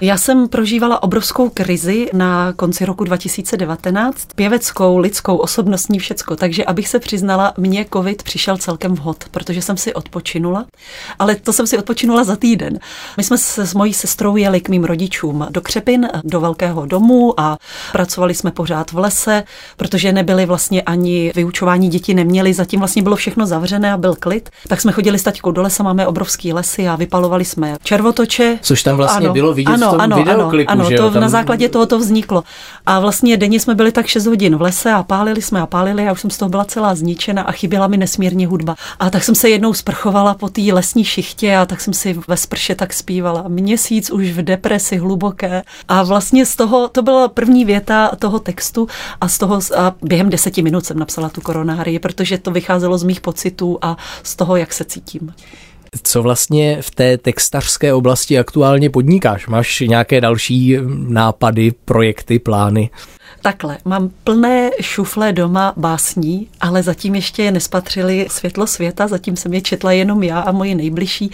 Já 0.00 0.16
jsem 0.16 0.48
prožívala 0.48 1.02
obrovskou 1.02 1.48
krizi 1.48 2.10
na 2.12 2.52
konci 2.52 2.84
roku 2.84 3.04
2019, 3.04 4.28
pěveckou, 4.34 4.98
lidskou, 4.98 5.36
osobnostní 5.36 5.98
všecko, 5.98 6.36
takže 6.36 6.64
abych 6.64 6.88
se 6.88 6.98
přiznala, 6.98 7.52
mě 7.56 7.86
covid 7.92 8.22
přišel 8.22 8.56
celkem 8.56 8.94
vhod, 8.94 9.24
protože 9.30 9.62
jsem 9.62 9.76
si 9.76 9.94
odpočinula, 9.94 10.64
ale 11.18 11.34
to 11.34 11.52
jsem 11.52 11.66
si 11.66 11.78
odpočinula 11.78 12.24
za 12.24 12.36
týden. 12.36 12.78
My 13.16 13.24
jsme 13.24 13.38
se 13.38 13.66
s 13.66 13.74
mojí 13.74 13.94
sestrou 13.94 14.36
jeli 14.36 14.60
k 14.60 14.68
mým 14.68 14.84
rodičům 14.84 15.46
do 15.50 15.60
Křepin, 15.60 16.08
do 16.24 16.40
velkého 16.40 16.86
domu 16.86 17.40
a 17.40 17.58
pracovali 17.92 18.34
jsme 18.34 18.50
pořád 18.50 18.92
v 18.92 18.98
lese, 18.98 19.44
protože 19.76 20.12
nebyly 20.12 20.46
vlastně 20.46 20.82
ani 20.82 21.32
vyučování 21.34 21.88
děti 21.88 22.14
neměli, 22.14 22.54
zatím 22.54 22.80
vlastně 22.80 23.02
bylo 23.02 23.16
všechno 23.16 23.46
zavřené 23.46 23.92
a 23.92 23.96
byl 23.96 24.16
klid, 24.20 24.50
tak 24.68 24.80
jsme 24.80 24.92
chodili 24.92 25.18
s 25.18 25.22
taťkou 25.22 25.52
do 25.52 25.62
lesa, 25.62 25.82
máme 25.82 26.06
obrovský 26.06 26.52
lesy 26.52 26.88
a 26.88 26.96
vypalovali 26.96 27.44
jsme 27.44 27.76
červotoče. 27.82 28.58
Což 28.62 28.82
tam 28.82 28.96
vlastně 28.96 29.26
ano, 29.26 29.32
bylo 29.32 29.54
vidět 29.54 29.72
ano, 29.72 29.83
tom 29.90 30.00
ano, 30.00 30.16
videoklipu, 30.16 30.72
ano, 30.72 30.90
že 30.90 30.96
to 30.96 31.10
tam... 31.10 31.22
na 31.22 31.28
základě 31.28 31.68
toho 31.68 31.86
to 31.86 31.98
vzniklo. 31.98 32.44
A 32.86 33.00
vlastně 33.00 33.36
denně 33.36 33.60
jsme 33.60 33.74
byli 33.74 33.92
tak 33.92 34.06
6 34.06 34.26
hodin 34.26 34.56
v 34.56 34.62
lese 34.62 34.92
a 34.92 35.02
pálili 35.02 35.42
jsme 35.42 35.60
a 35.60 35.66
pálili 35.66 36.08
a 36.08 36.12
už 36.12 36.20
jsem 36.20 36.30
z 36.30 36.38
toho 36.38 36.48
byla 36.48 36.64
celá 36.64 36.94
zničena 36.94 37.42
a 37.42 37.52
chyběla 37.52 37.86
mi 37.86 37.96
nesmírně 37.96 38.46
hudba. 38.46 38.76
A 38.98 39.10
tak 39.10 39.24
jsem 39.24 39.34
se 39.34 39.48
jednou 39.48 39.74
sprchovala 39.74 40.34
po 40.34 40.48
té 40.48 40.62
lesní 40.72 41.04
šichtě 41.04 41.56
a 41.56 41.66
tak 41.66 41.80
jsem 41.80 41.94
si 41.94 42.20
ve 42.28 42.36
sprše 42.36 42.74
tak 42.74 42.92
zpívala. 42.92 43.44
Měsíc 43.48 44.10
už 44.10 44.30
v 44.30 44.42
depresi 44.42 44.96
hluboké. 44.96 45.62
A 45.88 46.02
vlastně 46.02 46.46
z 46.46 46.56
toho, 46.56 46.88
to 46.88 47.02
byla 47.02 47.28
první 47.28 47.64
věta 47.64 48.10
toho 48.18 48.38
textu 48.38 48.88
a 49.20 49.28
z 49.28 49.38
toho 49.38 49.60
a 49.76 49.94
během 50.02 50.30
deseti 50.30 50.62
minut 50.62 50.86
jsem 50.86 50.98
napsala 50.98 51.28
tu 51.28 51.40
koronárii, 51.40 51.98
protože 51.98 52.38
to 52.38 52.50
vycházelo 52.50 52.98
z 52.98 53.02
mých 53.02 53.20
pocitů 53.20 53.78
a 53.82 53.96
z 54.22 54.36
toho, 54.36 54.56
jak 54.56 54.72
se 54.72 54.84
cítím. 54.84 55.34
Co 56.02 56.22
vlastně 56.22 56.82
v 56.82 56.90
té 56.90 57.18
textařské 57.18 57.94
oblasti 57.94 58.38
aktuálně 58.38 58.90
podnikáš? 58.90 59.46
Máš 59.46 59.80
nějaké 59.80 60.20
další 60.20 60.76
nápady, 61.08 61.72
projekty, 61.84 62.38
plány? 62.38 62.90
Takhle, 63.44 63.78
mám 63.84 64.10
plné 64.24 64.70
šufle 64.80 65.32
doma 65.32 65.72
básní, 65.76 66.48
ale 66.60 66.82
zatím 66.82 67.14
ještě 67.14 67.42
je 67.42 67.52
nespatřili 67.52 68.26
světlo 68.30 68.66
světa, 68.66 69.08
zatím 69.08 69.36
jsem 69.36 69.54
je 69.54 69.60
četla 69.60 69.92
jenom 69.92 70.22
já 70.22 70.40
a 70.40 70.52
moji 70.52 70.74
nejbližší 70.74 71.30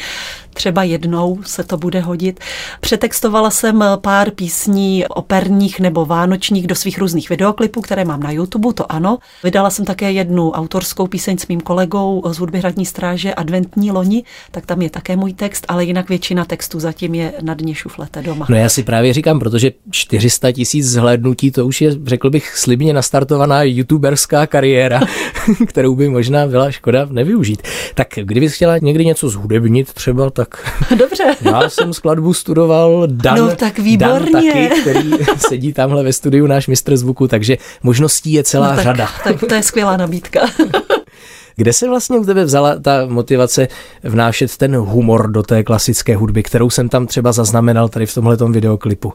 třeba 0.54 0.82
jednou 0.82 1.38
se 1.44 1.64
to 1.64 1.76
bude 1.76 2.00
hodit. 2.00 2.40
Přetextovala 2.80 3.50
jsem 3.50 3.84
pár 4.00 4.30
písní 4.30 5.06
operních 5.06 5.80
nebo 5.80 6.06
vánočních 6.06 6.66
do 6.66 6.74
svých 6.74 6.98
různých 6.98 7.30
videoklipů, 7.30 7.80
které 7.80 8.04
mám 8.04 8.22
na 8.22 8.30
YouTube, 8.30 8.72
to 8.72 8.92
ano. 8.92 9.18
Vydala 9.44 9.70
jsem 9.70 9.84
také 9.84 10.12
jednu 10.12 10.50
autorskou 10.50 11.06
píseň 11.06 11.38
s 11.38 11.46
mým 11.46 11.60
kolegou 11.60 12.22
z 12.30 12.38
hudby 12.38 12.58
Hradní 12.58 12.86
stráže 12.86 13.34
Adventní 13.34 13.90
loni, 13.90 14.24
tak 14.50 14.66
tam 14.66 14.82
je 14.82 14.90
také 14.90 15.16
můj 15.16 15.32
text, 15.32 15.64
ale 15.68 15.84
jinak 15.84 16.08
většina 16.08 16.44
textů 16.44 16.80
zatím 16.80 17.14
je 17.14 17.32
na 17.42 17.54
dně 17.54 17.74
šuflete 17.74 18.22
doma. 18.22 18.46
No 18.48 18.56
já 18.56 18.68
si 18.68 18.82
právě 18.82 19.12
říkám, 19.12 19.38
protože 19.38 19.72
400 19.90 20.52
tisíc 20.52 20.86
zhlédnutí, 20.86 21.50
to 21.50 21.66
už 21.66 21.80
je, 21.80 21.90
řekl 22.06 22.30
bych, 22.30 22.56
slibně 22.56 22.92
nastartovaná 22.92 23.62
youtuberská 23.62 24.46
kariéra, 24.46 25.00
kterou 25.66 25.94
by 25.94 26.08
možná 26.08 26.46
byla 26.46 26.70
škoda 26.70 27.06
nevyužít. 27.10 27.62
Tak 27.94 28.08
kdybys 28.22 28.54
chtěla 28.54 28.78
někdy 28.78 29.04
něco 29.04 29.28
zhudebnit 29.28 29.92
třeba, 29.92 30.30
tak 30.30 30.72
Dobře. 30.96 31.24
já 31.40 31.70
jsem 31.70 31.94
skladbu 31.94 32.34
studoval 32.34 33.06
Dan, 33.06 33.38
no, 33.38 33.56
tak 33.56 33.78
výborně. 33.78 34.32
Dan 34.32 34.32
taky, 34.32 34.70
který 34.80 35.10
sedí 35.48 35.72
tamhle 35.72 36.02
ve 36.02 36.12
studiu, 36.12 36.46
náš 36.46 36.66
mistr 36.66 36.96
zvuku, 36.96 37.28
takže 37.28 37.56
možností 37.82 38.32
je 38.32 38.44
celá 38.44 38.70
no, 38.70 38.74
tak, 38.74 38.84
řada. 38.84 39.08
Tak 39.24 39.40
to 39.48 39.54
je 39.54 39.62
skvělá 39.62 39.96
nabídka. 39.96 40.40
Kde 41.56 41.72
se 41.72 41.88
vlastně 41.88 42.18
u 42.18 42.24
tebe 42.24 42.44
vzala 42.44 42.78
ta 42.78 43.06
motivace 43.06 43.68
vnášet 44.02 44.56
ten 44.56 44.76
humor 44.76 45.30
do 45.30 45.42
té 45.42 45.64
klasické 45.64 46.16
hudby, 46.16 46.42
kterou 46.42 46.70
jsem 46.70 46.88
tam 46.88 47.06
třeba 47.06 47.32
zaznamenal 47.32 47.88
tady 47.88 48.06
v 48.06 48.14
tomhletom 48.14 48.52
videoklipu? 48.52 49.12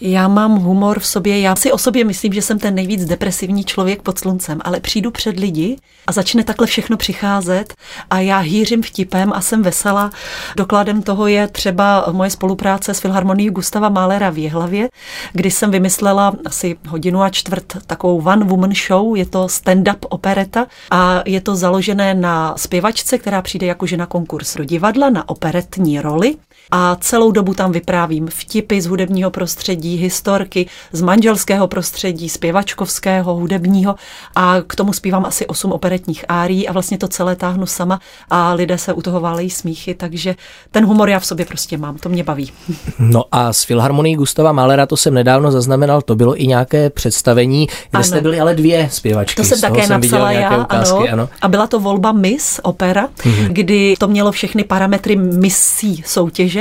Já 0.00 0.28
mám 0.28 0.58
humor 0.58 1.00
v 1.00 1.06
sobě, 1.06 1.40
já 1.40 1.56
si 1.56 1.72
o 1.72 1.78
sobě 1.78 2.04
myslím, 2.04 2.32
že 2.32 2.42
jsem 2.42 2.58
ten 2.58 2.74
nejvíc 2.74 3.04
depresivní 3.04 3.64
člověk 3.64 4.02
pod 4.02 4.18
sluncem, 4.18 4.60
ale 4.64 4.80
přijdu 4.80 5.10
před 5.10 5.40
lidi 5.40 5.76
a 6.06 6.12
začne 6.12 6.44
takhle 6.44 6.66
všechno 6.66 6.96
přicházet 6.96 7.74
a 8.10 8.18
já 8.18 8.38
hýřím 8.38 8.82
vtipem 8.82 9.32
a 9.32 9.40
jsem 9.40 9.62
vesela. 9.62 10.10
Dokladem 10.56 11.02
toho 11.02 11.26
je 11.26 11.48
třeba 11.48 12.06
moje 12.12 12.30
spolupráce 12.30 12.94
s 12.94 13.00
Filharmonií 13.00 13.50
Gustava 13.50 13.88
Málera 13.88 14.30
v 14.30 14.38
Jihlavě, 14.38 14.88
kdy 15.32 15.50
jsem 15.50 15.70
vymyslela 15.70 16.34
asi 16.44 16.76
hodinu 16.88 17.22
a 17.22 17.30
čtvrt 17.30 17.76
takovou 17.86 18.22
one 18.24 18.44
woman 18.44 18.72
show, 18.88 19.16
je 19.16 19.26
to 19.26 19.46
stand-up 19.46 19.98
opereta 20.08 20.66
a 20.90 21.22
je 21.26 21.40
to 21.40 21.56
založené 21.56 22.14
na 22.14 22.54
zpěvačce, 22.56 23.18
která 23.18 23.42
přijde 23.42 23.66
jako 23.66 23.86
žena 23.86 24.06
konkurs 24.06 24.56
do 24.56 24.64
divadla 24.64 25.10
na 25.10 25.28
operetní 25.28 26.00
roli 26.00 26.36
a 26.70 26.96
celou 27.00 27.30
dobu 27.30 27.54
tam 27.54 27.72
vyprávím 27.72 28.28
vtipy 28.28 28.80
z 28.80 28.86
hudebního 28.86 29.30
prostředí, 29.30 29.96
historky 29.96 30.66
z 30.92 31.02
manželského 31.02 31.68
prostředí, 31.68 32.28
zpěvačkovského, 32.28 33.34
hudebního 33.34 33.94
a 34.34 34.56
k 34.66 34.74
tomu 34.74 34.92
zpívám 34.92 35.24
asi 35.24 35.46
osm 35.46 35.72
operetních 35.72 36.24
árií 36.28 36.68
a 36.68 36.72
vlastně 36.72 36.98
to 36.98 37.08
celé 37.08 37.36
táhnu 37.36 37.66
sama 37.66 38.00
a 38.30 38.52
lidé 38.52 38.78
se 38.78 38.92
u 38.92 39.02
toho 39.02 39.20
válejí 39.20 39.50
smíchy, 39.50 39.94
takže 39.94 40.34
ten 40.70 40.86
humor 40.86 41.08
já 41.08 41.18
v 41.18 41.26
sobě 41.26 41.46
prostě 41.46 41.78
mám, 41.78 41.96
to 41.96 42.08
mě 42.08 42.24
baví. 42.24 42.52
No 42.98 43.24
a 43.32 43.52
s 43.52 43.64
Filharmonií 43.64 44.16
Gustava 44.16 44.52
Malera 44.52 44.86
to 44.86 44.96
jsem 44.96 45.14
nedávno 45.14 45.50
zaznamenal, 45.50 46.02
to 46.02 46.14
bylo 46.14 46.42
i 46.42 46.46
nějaké 46.46 46.90
představení, 46.90 47.66
kde 47.66 47.76
ano. 47.92 48.04
jste 48.04 48.20
byli 48.20 48.40
ale 48.40 48.54
dvě 48.54 48.88
zpěvačky. 48.92 49.36
To 49.36 49.44
jsem 49.44 49.60
také 49.60 49.82
jsem 49.82 50.00
napsala 50.00 50.32
já, 50.32 50.60
ukázky, 50.60 51.08
ano. 51.08 51.12
ano. 51.12 51.28
A 51.42 51.48
byla 51.48 51.66
to 51.66 51.80
volba 51.80 52.12
Miss 52.12 52.60
Opera, 52.62 53.08
mm-hmm. 53.08 53.48
kdy 53.48 53.94
to 53.98 54.08
mělo 54.08 54.32
všechny 54.32 54.64
parametry 54.64 55.16
misí 55.16 56.02
soutěže, 56.06 56.53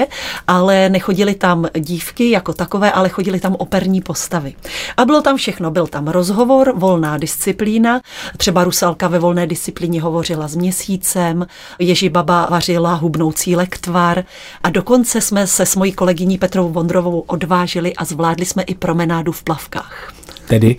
ale 0.47 0.89
nechodili 0.89 1.35
tam 1.35 1.67
dívky 1.79 2.29
jako 2.29 2.53
takové, 2.53 2.91
ale 2.91 3.09
chodili 3.09 3.39
tam 3.39 3.55
operní 3.55 4.01
postavy. 4.01 4.55
A 4.97 5.05
bylo 5.05 5.21
tam 5.21 5.37
všechno. 5.37 5.71
Byl 5.71 5.87
tam 5.87 6.07
rozhovor, 6.07 6.73
volná 6.75 7.17
disciplína. 7.17 8.01
Třeba 8.37 8.63
Rusalka 8.63 9.07
ve 9.07 9.19
volné 9.19 9.47
disciplíně 9.47 10.01
hovořila 10.01 10.47
s 10.47 10.55
měsícem, 10.55 11.45
Ježibaba 11.79 12.47
vařila 12.51 12.93
hubnoucí 12.93 13.55
lektvar 13.55 14.23
a 14.63 14.69
dokonce 14.69 15.21
jsme 15.21 15.47
se 15.47 15.65
s 15.65 15.75
mojí 15.75 15.91
kolegyní 15.91 16.37
Petrou 16.37 16.69
Vondrovou 16.69 17.19
odvážili 17.19 17.95
a 17.95 18.05
zvládli 18.05 18.45
jsme 18.45 18.63
i 18.63 18.75
promenádu 18.75 19.31
v 19.31 19.43
plavkách. 19.43 20.13
Tedy 20.47 20.75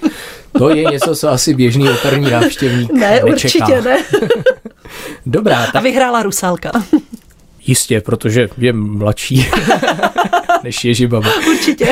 to 0.59 0.71
je 0.71 0.85
něco, 0.85 1.17
co 1.17 1.29
asi 1.29 1.55
běžný 1.55 1.91
operní 1.91 2.31
návštěvník 2.31 2.93
Ne, 2.93 3.11
nečeká. 3.11 3.27
určitě 3.67 3.81
ne. 3.83 3.99
Dobrá. 5.27 5.67
Tak... 5.67 5.77
A 5.77 5.81
vyhrála 5.81 6.23
Rusalka. 6.23 6.71
Jistě, 7.67 8.01
protože 8.01 8.49
je 8.59 8.73
mladší 8.73 9.47
než 10.65 10.85
Ježibaba. 10.85 11.31
Určitě. 11.51 11.87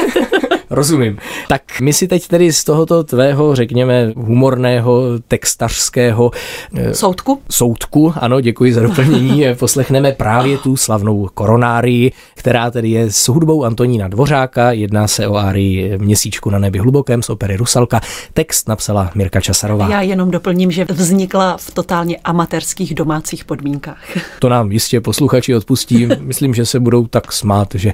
Rozumím. 0.72 1.18
Tak 1.48 1.62
my 1.80 1.92
si 1.92 2.08
teď 2.08 2.28
tedy 2.28 2.52
z 2.52 2.64
tohoto 2.64 3.04
tvého, 3.04 3.54
řekněme, 3.54 4.12
humorného, 4.16 5.02
textařského 5.28 6.30
eh, 6.76 6.94
soudku. 6.94 7.40
Soudku, 7.50 8.14
ano, 8.16 8.40
děkuji 8.40 8.72
za 8.72 8.80
doplnění. 8.82 9.44
Poslechneme 9.58 10.12
právě 10.12 10.58
tu 10.58 10.76
slavnou 10.76 11.28
koronárii, 11.34 12.12
která 12.34 12.70
tedy 12.70 12.90
je 12.90 13.10
s 13.10 13.28
hudbou 13.28 13.64
Antonína 13.64 14.08
Dvořáka. 14.08 14.72
Jedná 14.72 15.08
se 15.08 15.28
o 15.28 15.36
árii 15.36 15.98
Měsíčku 15.98 16.50
na 16.50 16.58
nebi 16.58 16.78
hlubokém 16.78 17.22
z 17.22 17.30
opery 17.30 17.56
Rusalka. 17.56 18.00
Text 18.32 18.68
napsala 18.68 19.10
Mirka 19.14 19.40
Časarová. 19.40 19.88
Já 19.88 20.00
jenom 20.02 20.30
doplním, 20.30 20.70
že 20.70 20.84
vznikla 20.84 21.56
v 21.56 21.70
totálně 21.70 22.16
amatérských 22.24 22.94
domácích 22.94 23.44
podmínkách. 23.44 24.04
To 24.38 24.48
nám 24.48 24.72
jistě 24.72 25.00
posluchači 25.00 25.54
odpustí. 25.54 26.08
Myslím, 26.20 26.54
že 26.54 26.66
se 26.66 26.80
budou 26.80 27.06
tak 27.06 27.32
smát, 27.32 27.68
že 27.74 27.92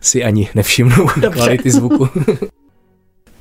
si 0.00 0.24
ani 0.24 0.48
nevšimnou 0.54 1.06
Dobře. 1.16 1.30
kvality 1.30 1.70
zvuku. 1.70 2.08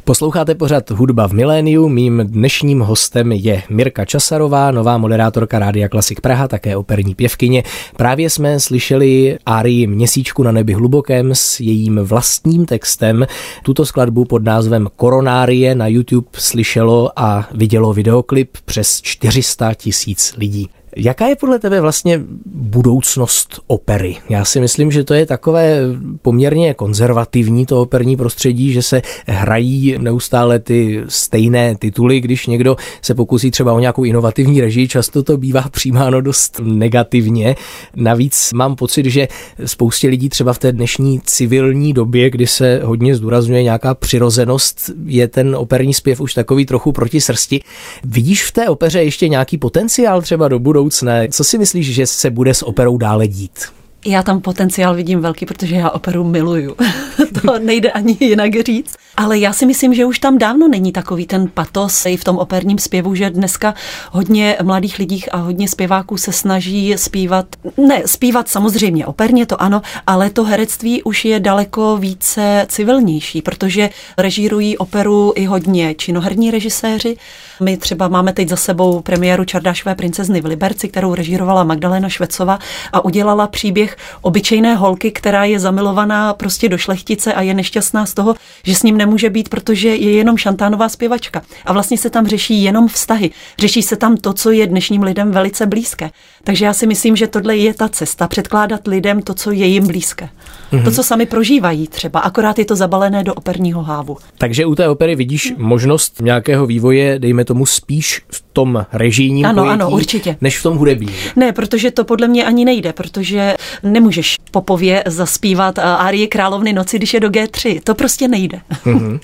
Posloucháte 0.03 0.55
pořad 0.55 0.89
Hudba 0.91 1.27
v 1.27 1.33
miléniu. 1.33 1.89
Mým 1.89 2.23
dnešním 2.25 2.79
hostem 2.79 3.31
je 3.31 3.63
Mirka 3.69 4.05
Časarová, 4.05 4.71
nová 4.71 4.97
moderátorka 4.97 5.59
Rádia 5.59 5.89
Klasik 5.89 6.21
Praha, 6.21 6.47
také 6.47 6.77
operní 6.77 7.15
pěvkyně. 7.15 7.63
Právě 7.97 8.29
jsme 8.29 8.59
slyšeli 8.59 9.37
Árii 9.45 9.87
Měsíčku 9.87 10.43
na 10.43 10.51
nebi 10.51 10.73
hlubokém 10.73 11.35
s 11.35 11.59
jejím 11.59 11.99
vlastním 12.03 12.65
textem. 12.65 13.27
Tuto 13.63 13.85
skladbu 13.85 14.25
pod 14.25 14.43
názvem 14.43 14.87
Koronárie 14.95 15.75
na 15.75 15.87
YouTube 15.87 16.27
slyšelo 16.33 17.11
a 17.15 17.47
vidělo 17.51 17.93
videoklip 17.93 18.57
přes 18.65 19.01
400 19.01 19.73
tisíc 19.73 20.33
lidí. 20.37 20.69
Jaká 20.99 21.27
je 21.27 21.35
podle 21.35 21.59
tebe 21.59 21.81
vlastně 21.81 22.21
budoucnost 22.45 23.59
opery? 23.67 24.15
Já 24.29 24.45
si 24.45 24.59
myslím, 24.59 24.91
že 24.91 25.03
to 25.03 25.13
je 25.13 25.25
takové 25.25 25.79
poměrně 26.21 26.73
konzervativní 26.73 27.65
to 27.65 27.81
operní 27.81 28.17
prostředí, 28.17 28.73
že 28.73 28.81
se 28.81 29.01
hrají 29.27 29.95
neustále 29.97 30.59
ty 30.59 31.03
stejné 31.07 31.75
tituly, 31.75 32.19
když 32.19 32.47
někdo 32.47 32.75
se 33.01 33.15
pokusí 33.15 33.51
třeba 33.51 33.73
o 33.73 33.79
nějakou 33.79 34.03
inovativní 34.03 34.61
režii, 34.61 34.87
často 34.87 35.23
to 35.23 35.37
bývá 35.37 35.61
přijímáno 35.71 36.21
dost 36.21 36.61
negativně. 36.63 37.55
Navíc 37.95 38.53
mám 38.53 38.75
pocit, 38.75 39.05
že 39.05 39.27
spoustě 39.65 40.07
lidí 40.07 40.29
třeba 40.29 40.53
v 40.53 40.59
té 40.59 40.71
dnešní 40.71 41.21
civilní 41.23 41.93
době, 41.93 42.29
kdy 42.29 42.47
se 42.47 42.81
hodně 42.83 43.15
zdůrazňuje 43.15 43.63
nějaká 43.63 43.93
přirozenost, 43.93 44.89
je 45.05 45.27
ten 45.27 45.55
operní 45.55 45.93
zpěv 45.93 46.21
už 46.21 46.33
takový 46.33 46.65
trochu 46.65 46.91
proti 46.91 47.21
srsti. 47.21 47.61
Vidíš 48.03 48.43
v 48.45 48.51
té 48.51 48.69
opeře 48.69 49.03
ještě 49.03 49.27
nějaký 49.29 49.57
potenciál 49.57 50.21
třeba 50.21 50.47
do 50.47 50.59
budoucna? 50.59 50.86
Budoucna. 50.87 51.13
Co 51.31 51.43
si 51.43 51.57
myslíš, 51.57 51.93
že 51.93 52.07
se 52.07 52.29
bude 52.29 52.53
s 52.53 52.63
operou 52.63 52.97
dále 52.97 53.27
dít? 53.27 53.65
Já 54.07 54.23
tam 54.23 54.41
potenciál 54.41 54.95
vidím 54.95 55.19
velký, 55.19 55.45
protože 55.45 55.75
já 55.75 55.89
operu 55.89 56.23
miluju. 56.23 56.75
to 57.41 57.59
nejde 57.59 57.91
ani 57.91 58.17
jinak 58.19 58.51
říct. 58.65 58.95
Ale 59.17 59.39
já 59.39 59.53
si 59.53 59.65
myslím, 59.65 59.93
že 59.93 60.05
už 60.05 60.19
tam 60.19 60.37
dávno 60.37 60.67
není 60.67 60.91
takový 60.91 61.25
ten 61.25 61.47
patos 61.53 62.05
i 62.05 62.17
v 62.17 62.23
tom 62.23 62.37
operním 62.37 62.77
zpěvu, 62.77 63.15
že 63.15 63.29
dneska 63.29 63.73
hodně 64.11 64.57
mladých 64.63 64.99
lidí 64.99 65.23
a 65.31 65.37
hodně 65.37 65.67
zpěváků 65.67 66.17
se 66.17 66.31
snaží 66.31 66.93
zpívat, 66.97 67.45
ne, 67.77 68.01
zpívat 68.05 68.49
samozřejmě 68.49 69.05
operně, 69.05 69.45
to 69.45 69.61
ano, 69.61 69.81
ale 70.07 70.29
to 70.29 70.43
herectví 70.43 71.03
už 71.03 71.25
je 71.25 71.39
daleko 71.39 71.97
více 71.97 72.65
civilnější, 72.69 73.41
protože 73.41 73.89
režírují 74.17 74.77
operu 74.77 75.33
i 75.35 75.45
hodně 75.45 75.95
činoherní 75.95 76.51
režiséři. 76.51 77.17
My 77.61 77.77
třeba 77.77 78.07
máme 78.07 78.33
teď 78.33 78.49
za 78.49 78.55
sebou 78.55 79.01
premiéru 79.01 79.45
Čardášové 79.45 79.95
princezny 79.95 80.41
v 80.41 80.45
Liberci, 80.45 80.87
kterou 80.87 81.15
režírovala 81.15 81.63
Magdalena 81.63 82.09
Švecova 82.09 82.59
a 82.93 83.05
udělala 83.05 83.47
příběh 83.47 83.96
obyčejné 84.21 84.75
holky, 84.75 85.11
která 85.11 85.43
je 85.43 85.59
zamilovaná 85.59 86.33
prostě 86.33 86.69
do 86.69 86.77
šlechtice 86.77 87.33
a 87.33 87.41
je 87.41 87.53
nešťastná 87.53 88.05
z 88.05 88.13
toho, 88.13 88.35
že 88.63 88.75
s 88.75 88.83
ním 88.83 88.97
nemůže 88.97 89.29
být, 89.29 89.49
protože 89.49 89.87
je 89.87 90.11
jenom 90.11 90.37
šantánová 90.37 90.89
zpěvačka. 90.89 91.41
A 91.65 91.73
vlastně 91.73 91.97
se 91.97 92.09
tam 92.09 92.27
řeší 92.27 92.63
jenom 92.63 92.87
vztahy. 92.87 93.31
Řeší 93.59 93.81
se 93.81 93.95
tam 93.95 94.17
to, 94.17 94.33
co 94.33 94.51
je 94.51 94.67
dnešním 94.67 95.03
lidem 95.03 95.31
velice 95.31 95.65
blízké. 95.65 96.09
Takže 96.43 96.65
já 96.65 96.73
si 96.73 96.87
myslím, 96.87 97.15
že 97.15 97.27
tohle 97.27 97.57
je 97.57 97.73
ta 97.73 97.89
cesta, 97.89 98.27
předkládat 98.27 98.87
lidem 98.87 99.21
to, 99.21 99.33
co 99.33 99.51
je 99.51 99.65
jim 99.65 99.87
blízké. 99.87 100.29
Mm-hmm. 100.71 100.83
To, 100.83 100.91
co 100.91 101.03
sami 101.03 101.25
prožívají 101.25 101.87
třeba, 101.87 102.19
akorát 102.19 102.59
je 102.59 102.65
to 102.65 102.75
zabalené 102.75 103.23
do 103.23 103.33
operního 103.33 103.83
hávu. 103.83 104.17
Takže 104.37 104.65
u 104.65 104.75
té 104.75 104.89
opery 104.89 105.15
vidíš 105.15 105.51
mm. 105.51 105.65
možnost 105.65 106.21
nějakého 106.21 106.65
vývoje, 106.65 107.19
dejme 107.19 107.45
tomu 107.45 107.65
spíš 107.65 108.21
v 108.29 108.43
tom 108.53 108.85
režijním 108.93 109.45
ano, 109.45 109.63
pojetí, 109.63 109.81
ano, 109.81 109.89
určitě. 109.89 110.37
než 110.41 110.59
v 110.59 110.63
tom 110.63 110.77
hudebním. 110.77 111.09
Ne, 111.35 111.53
protože 111.53 111.91
to 111.91 112.03
podle 112.03 112.27
mě 112.27 112.45
ani 112.45 112.65
nejde, 112.65 112.93
protože 112.93 113.55
nemůžeš 113.83 114.35
popově 114.51 115.03
zaspívat 115.05 115.79
árie 115.79 116.27
Královny 116.27 116.73
noci, 116.73 116.97
když 116.97 117.13
je 117.13 117.19
do 117.19 117.29
G3. 117.29 117.81
To 117.83 117.95
prostě 117.95 118.27
nejde. 118.27 118.59
Mm-hmm. 118.85 119.19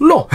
No. 0.00 0.26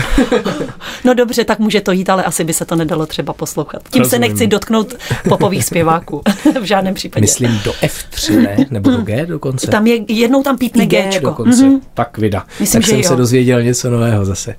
no 1.04 1.14
dobře, 1.14 1.44
tak 1.44 1.58
může 1.58 1.80
to 1.80 1.92
jít, 1.92 2.10
ale 2.10 2.24
asi 2.24 2.44
by 2.44 2.52
se 2.52 2.64
to 2.64 2.76
nedalo 2.76 3.06
třeba 3.06 3.32
poslouchat. 3.32 3.82
Tím 3.90 4.02
Rozumím. 4.02 4.10
se 4.10 4.18
nechci 4.18 4.46
dotknout 4.46 4.94
popových 5.28 5.64
zpěváků. 5.64 6.22
v 6.60 6.64
žádném 6.64 6.94
případě. 6.94 7.20
Myslím 7.20 7.60
do 7.64 7.72
F3, 7.72 8.42
ne? 8.42 8.56
Nebo 8.70 8.90
do 8.90 8.96
G 9.02 9.26
dokonce? 9.26 9.66
Tam 9.66 9.86
je, 9.86 10.12
jednou 10.12 10.42
tam 10.42 10.58
pítne 10.58 10.86
G. 10.86 11.10
dokonce. 11.20 11.64
Mm-hmm. 11.64 11.80
Tak 11.94 12.18
vida. 12.18 12.46
Myslím, 12.60 12.82
tak 12.82 12.88
jsem 12.88 12.98
jo. 12.98 13.08
se 13.08 13.16
dozvěděl 13.16 13.62
něco 13.62 13.90
nového 13.90 14.24
zase. 14.24 14.54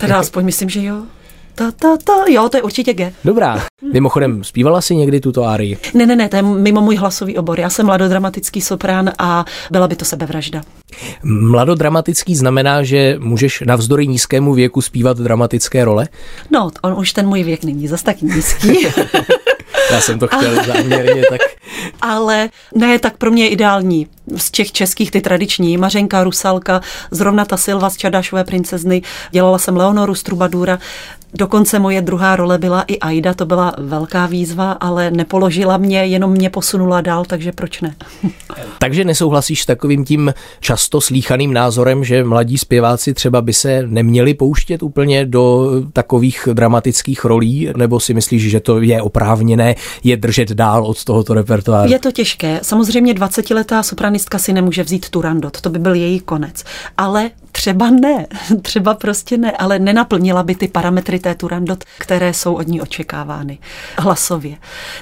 teda 0.00 0.18
aspoň 0.18 0.44
myslím, 0.44 0.70
že 0.70 0.84
jo. 0.84 1.02
Ta, 1.54 1.70
ta, 1.70 1.96
ta, 1.96 2.12
jo, 2.28 2.48
to 2.48 2.56
je 2.56 2.62
určitě 2.62 2.94
G. 2.94 3.12
Dobrá. 3.24 3.62
Mimochodem, 3.92 4.44
zpívala 4.44 4.80
si 4.80 4.96
někdy 4.96 5.20
tuto 5.20 5.44
árii? 5.44 5.78
Ne, 5.94 6.06
ne, 6.06 6.16
ne, 6.16 6.28
to 6.28 6.36
je 6.36 6.42
mimo 6.42 6.80
můj 6.80 6.96
hlasový 6.96 7.38
obor. 7.38 7.60
Já 7.60 7.70
jsem 7.70 7.86
mladodramatický 7.86 8.60
soprán 8.60 9.10
a 9.18 9.44
byla 9.70 9.88
by 9.88 9.96
to 9.96 10.04
sebevražda. 10.04 10.62
Mladodramatický 11.22 12.36
znamená, 12.36 12.82
že 12.82 13.16
můžeš 13.18 13.60
navzdory 13.66 14.06
nízkému 14.06 14.54
věku 14.54 14.80
zpívat 14.82 15.18
dramatické 15.18 15.84
role? 15.84 16.08
No, 16.50 16.70
on 16.82 16.98
už 16.98 17.12
ten 17.12 17.26
můj 17.26 17.42
věk 17.42 17.64
není 17.64 17.88
zas 17.88 18.02
tak 18.02 18.22
nízký. 18.22 18.86
Já 19.90 20.00
jsem 20.00 20.18
to 20.18 20.26
chtěl 20.28 20.64
záměrně 20.66 21.22
tak. 21.30 21.40
Ale 22.00 22.48
ne, 22.74 22.98
tak 22.98 23.16
pro 23.16 23.30
mě 23.30 23.44
je 23.44 23.48
ideální. 23.48 24.06
Z 24.36 24.50
těch 24.50 24.72
českých 24.72 25.10
ty 25.10 25.20
tradiční, 25.20 25.76
Mařenka, 25.76 26.24
Rusalka, 26.24 26.80
zrovna 27.10 27.44
ta 27.44 27.56
Silva 27.56 27.90
z 27.90 27.96
Čadášové 27.96 28.44
princezny, 28.44 29.02
dělala 29.30 29.58
jsem 29.58 29.76
Leonoru 29.76 30.14
z 30.14 30.22
Trubadura, 30.22 30.78
Dokonce 31.34 31.78
moje 31.78 32.02
druhá 32.02 32.36
role 32.36 32.58
byla 32.58 32.82
i 32.82 32.98
Aida, 32.98 33.34
to 33.34 33.46
byla 33.46 33.74
velká 33.78 34.26
výzva, 34.26 34.72
ale 34.72 35.10
nepoložila 35.10 35.76
mě, 35.76 36.06
jenom 36.06 36.30
mě 36.30 36.50
posunula 36.50 37.00
dál, 37.00 37.24
takže 37.24 37.52
proč 37.52 37.80
ne? 37.80 37.94
takže 38.78 39.04
nesouhlasíš 39.04 39.62
s 39.62 39.66
takovým 39.66 40.04
tím 40.04 40.34
často 40.60 41.00
slíchaným 41.00 41.52
názorem, 41.52 42.04
že 42.04 42.24
mladí 42.24 42.58
zpěváci 42.58 43.14
třeba 43.14 43.42
by 43.42 43.52
se 43.52 43.82
neměli 43.86 44.34
pouštět 44.34 44.82
úplně 44.82 45.26
do 45.26 45.70
takových 45.92 46.48
dramatických 46.52 47.24
rolí, 47.24 47.68
nebo 47.76 48.00
si 48.00 48.14
myslíš, 48.14 48.50
že 48.50 48.60
to 48.60 48.80
je 48.80 49.02
oprávněné 49.02 49.74
je 50.04 50.16
držet 50.16 50.52
dál 50.52 50.86
od 50.86 51.04
tohoto 51.04 51.34
repertoáru? 51.34 51.92
Je 51.92 51.98
to 51.98 52.12
těžké. 52.12 52.60
Samozřejmě 52.62 53.14
20-letá 53.14 53.82
sopranistka 53.82 54.19
si 54.38 54.52
nemůže 54.52 54.82
vzít 54.82 55.08
Turandot, 55.08 55.60
to 55.60 55.70
by 55.70 55.78
byl 55.78 55.94
její 55.94 56.20
konec. 56.20 56.64
Ale 56.96 57.30
třeba 57.52 57.90
ne, 57.90 58.26
třeba 58.62 58.94
prostě 58.94 59.36
ne, 59.36 59.52
ale 59.52 59.78
nenaplnila 59.78 60.42
by 60.42 60.54
ty 60.54 60.68
parametry 60.68 61.18
té 61.18 61.34
Turandot, 61.34 61.84
které 61.98 62.34
jsou 62.34 62.54
od 62.54 62.68
ní 62.68 62.80
očekávány 62.80 63.58
hlasově. 63.98 64.56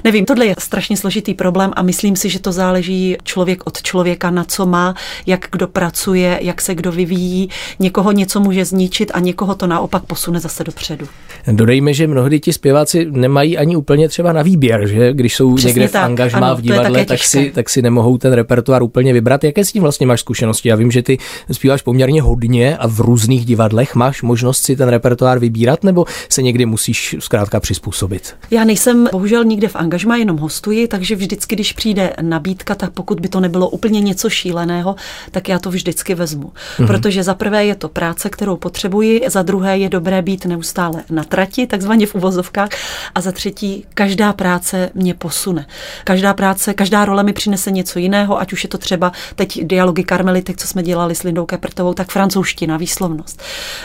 Nevím, 0.05 0.25
tohle 0.25 0.47
je 0.47 0.55
strašně 0.59 0.97
složitý 0.97 1.35
problém 1.35 1.73
a 1.77 1.83
myslím 1.83 2.17
si, 2.17 2.29
že 2.29 2.39
to 2.39 2.53
záleží 2.53 3.17
člověk 3.25 3.67
od 3.67 3.83
člověka, 3.83 4.31
na 4.31 4.45
co 4.45 4.67
má, 4.67 4.95
jak 5.27 5.49
kdo 5.53 5.69
pracuje, 5.69 6.39
jak 6.43 6.61
se 6.61 6.75
kdo 6.75 6.93
vyvíjí. 6.93 7.49
Někoho 7.79 8.13
něco 8.13 8.41
může 8.41 8.65
zničit 8.65 9.11
a 9.15 9.21
někoho 9.21 9.55
to 9.55 9.67
naopak 9.67 10.05
posune 10.05 10.41
zase 10.41 10.65
dopředu. 10.65 11.07
Dodejme, 11.53 11.95
že 11.95 12.07
mnohdy 12.07 12.41
ti 12.41 12.53
zpěváci 12.53 13.07
nemají 13.11 13.59
ani 13.59 13.77
úplně 13.77 14.09
třeba 14.09 14.33
na 14.33 14.43
výběr, 14.43 14.87
že 14.87 15.13
když 15.13 15.37
jsou 15.37 15.55
Přesně 15.55 15.69
někde 15.69 15.89
tak. 15.89 16.03
v 16.03 16.05
angažmá 16.05 16.47
ano, 16.47 16.57
v 16.57 16.61
divadle, 16.61 17.05
tak 17.05 17.25
si, 17.25 17.51
tak 17.55 17.69
si 17.69 17.83
nemohou 17.83 18.19
ten 18.19 18.33
repertoár 18.33 18.83
úplně 18.83 19.13
vybrat. 19.13 19.45
Jaké 19.45 19.65
s 19.65 19.73
tím 19.73 19.83
vlastně 19.83 20.07
máš 20.07 20.21
zkušenosti? 20.21 20.69
Já 20.69 20.77
vím, 20.77 20.91
že 20.91 21.03
ty 21.03 21.19
zpíváš 21.53 21.83
poměrně 21.83 22.23
hodně 22.23 22.38
a 22.77 22.89
v 22.89 23.01
různých 23.01 23.45
divadlech. 23.45 23.95
Máš 23.95 24.23
možnost 24.23 24.65
si 24.65 24.77
ten 24.77 24.89
repertoár 24.89 25.39
vybírat 25.39 25.85
nebo 25.85 26.05
se 26.29 26.43
někdy 26.43 26.67
musíš 26.67 27.17
zkrátka 27.19 27.61
přizpůsobit? 27.61 28.37
Já 28.51 28.65
nejsem 28.65 29.09
bohužel 29.13 29.45
nikde 29.45 29.69
v 29.69 29.77
angažmá, 29.77 30.17
jenom 30.17 30.37
hostuji, 30.37 30.89
takže 30.89 31.17
vždycky, 31.17 31.55
když 31.55 31.73
přijde 31.73 32.13
nabídka, 32.21 32.75
tak 32.75 32.91
pokud 32.91 33.21
by 33.21 33.29
to 33.29 33.41
nebylo 33.41 33.69
úplně 33.69 34.01
něco 34.01 34.31
šíleného, 34.31 34.97
tak 35.31 35.49
já 35.49 35.59
to 35.59 35.71
vždycky 35.71 36.15
vezmu. 36.15 36.53
Mm-hmm. 36.53 36.87
Protože 36.87 37.23
za 37.23 37.35
prvé 37.35 37.65
je 37.65 37.75
to 37.75 37.89
práce, 37.89 38.31
kterou 38.31 38.57
potřebuji, 38.57 39.23
za 39.29 39.43
druhé 39.43 39.79
je 39.79 39.89
dobré 39.89 40.23
být 40.23 40.45
neustále 40.45 41.05
na 41.11 41.25
trati, 41.25 41.67
takzvaně 41.67 42.07
v 42.07 42.15
uvozovkách, 42.15 42.69
a 43.15 43.21
za 43.21 43.33
třetí 43.33 43.85
každá 43.95 44.33
práce 44.33 44.91
mě 44.95 45.15
posune. 45.15 45.67
Každá 46.05 46.35
práce, 46.35 46.75
každá 46.75 47.05
role 47.05 47.23
mi 47.23 47.33
přinese 47.33 47.71
něco 47.71 47.99
jiného, 47.99 48.41
ať 48.41 48.53
už 48.53 48.65
je 48.65 48.69
to 48.69 48.79
třeba 48.79 49.13
teď 49.35 49.65
dialogy 49.65 50.03
Karmelitek, 50.03 50.57
co 50.57 50.67
jsme 50.67 50.83
dělali 50.83 51.15
s 51.15 51.23
Lindou 51.23 51.47
Kepertovou, 51.47 51.95
tak 51.95 52.11
francouz 52.11 52.28
francouzština, 52.29 52.77
výslovnost. 52.77 53.43